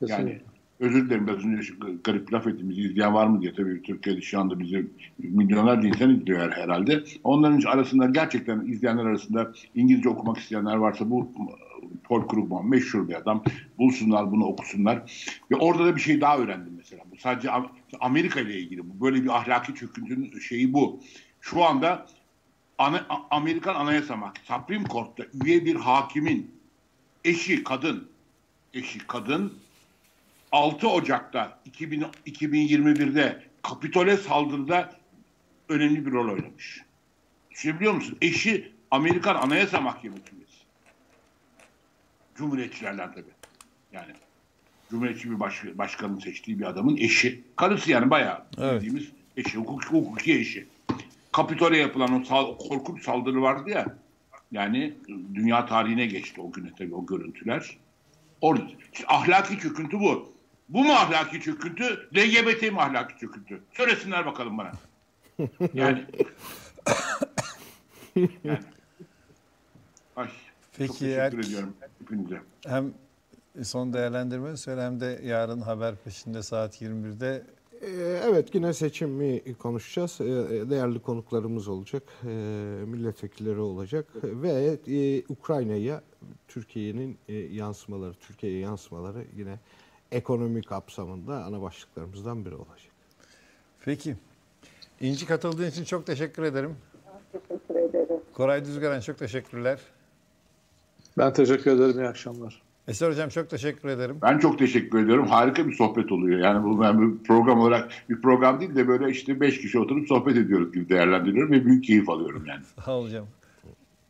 [0.00, 0.30] Kesinlikle.
[0.30, 0.40] Yani
[0.80, 1.72] özür dilerim biraz önce
[2.04, 2.70] garip laf ettim.
[2.70, 4.86] Bizi izleyen var mı diye tabii Türkiye'de şu anda bizi
[5.18, 7.04] milyonlarca insan izliyor herhalde.
[7.24, 11.32] Onların arasında gerçekten izleyenler arasında İngilizce okumak isteyenler varsa bu
[12.04, 13.44] Paul Krugman meşhur bir adam.
[13.78, 15.26] Bulsunlar bunu okusunlar.
[15.50, 17.02] Ve orada da bir şey daha öğrendim mesela.
[17.12, 17.68] Bu sadece Am-
[18.00, 18.82] Amerika ile ilgili.
[18.90, 21.00] Bu böyle bir ahlaki çöküntünün şeyi bu.
[21.40, 22.06] Şu anda
[22.78, 26.50] Ana- Amerikan Anayasa Mahkemesi Supreme Court'ta üye bir hakimin
[27.24, 28.08] eşi kadın
[28.74, 29.58] eşi kadın
[30.52, 34.92] 6 Ocak'ta 2000, 2021'de Kapitol'e saldırıda
[35.68, 36.82] önemli bir rol oynamış.
[37.50, 38.18] Düşünebiliyor musun?
[38.22, 40.56] Eşi Amerikan Anayasa Mahkemesi üyesi.
[42.34, 43.30] Cumhuriyetçilerden tabii.
[43.92, 44.12] Yani
[44.90, 47.44] Cumhuriyetçi bir baş, başkanın seçtiği bir adamın eşi.
[47.56, 48.74] Karısı yani bayağı Evet.
[48.74, 50.66] bildiğimiz eşi, hukuki, hukuki eşi.
[51.36, 53.86] Kapitol'e yapılan o, sal- o korkunç saldırı vardı ya.
[54.52, 54.94] Yani
[55.34, 57.76] dünya tarihine geçti o güne tabii o görüntüler.
[58.92, 60.32] İşte ahlaki çöküntü bu.
[60.68, 62.08] Bu mu ahlaki çöküntü?
[62.16, 63.60] LGBT mi ahlaki çöküntü?
[63.72, 64.72] Söylesinler bakalım bana.
[65.74, 66.04] Yani.
[68.44, 68.58] yani.
[70.16, 70.28] Ay,
[70.78, 72.40] Peki, çok teşekkür eğer- ediyorum hepinize.
[72.66, 72.92] hem
[73.62, 80.20] son değerlendirme söyle hem de yarın haber peşinde saat 21'de Ee, Evet yine seçimi konuşacağız.
[80.20, 80.24] Ee,
[80.70, 82.02] Değerli konuklarımız olacak.
[82.24, 82.28] Ee,
[82.86, 84.06] Milletvekilleri olacak.
[84.22, 86.02] Ve e, Ukrayna'ya
[86.48, 89.58] Türkiye'nin e, yansımaları, Türkiye'ye yansımaları yine
[90.12, 92.92] ekonomi kapsamında ana başlıklarımızdan biri olacak.
[93.84, 94.16] Peki.
[95.00, 96.76] İnci katıldığın için çok teşekkür ederim.
[97.32, 98.20] Teşekkür ederim.
[98.32, 99.80] Koray Düzgaren çok teşekkürler.
[101.18, 101.98] Ben teşekkür ederim.
[102.00, 102.65] İyi akşamlar.
[102.88, 104.18] Eser Hocam çok teşekkür ederim.
[104.22, 105.26] Ben çok teşekkür ediyorum.
[105.26, 106.40] Harika bir sohbet oluyor.
[106.40, 110.08] Yani bu ben bir program olarak bir program değil de böyle işte beş kişi oturup
[110.08, 112.62] sohbet ediyoruz gibi değerlendiriyorum ve büyük keyif alıyorum yani.
[112.84, 113.26] Sağ ol hocam.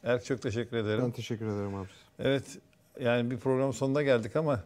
[0.05, 1.05] Erk çok teşekkür ederim.
[1.05, 1.89] Ben teşekkür ederim abi.
[2.19, 2.59] Evet
[3.01, 4.61] yani bir programın sonuna geldik ama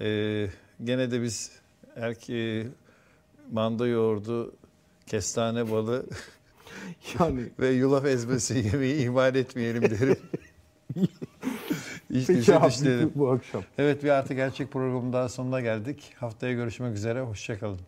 [0.00, 0.46] e,
[0.84, 1.52] gene de biz
[1.96, 2.66] Erk e,
[3.52, 4.54] manda yoğurdu,
[5.06, 6.06] kestane balı
[7.20, 10.16] Yani ve yulaf ezmesi yemeği ihmal etmeyelim derim.
[12.12, 13.12] İşte peki abi düşünelim.
[13.14, 13.62] bu akşam.
[13.78, 16.12] Evet bir artı gerçek programın daha sonuna geldik.
[16.16, 17.20] Haftaya görüşmek üzere.
[17.20, 17.80] Hoşçakalın.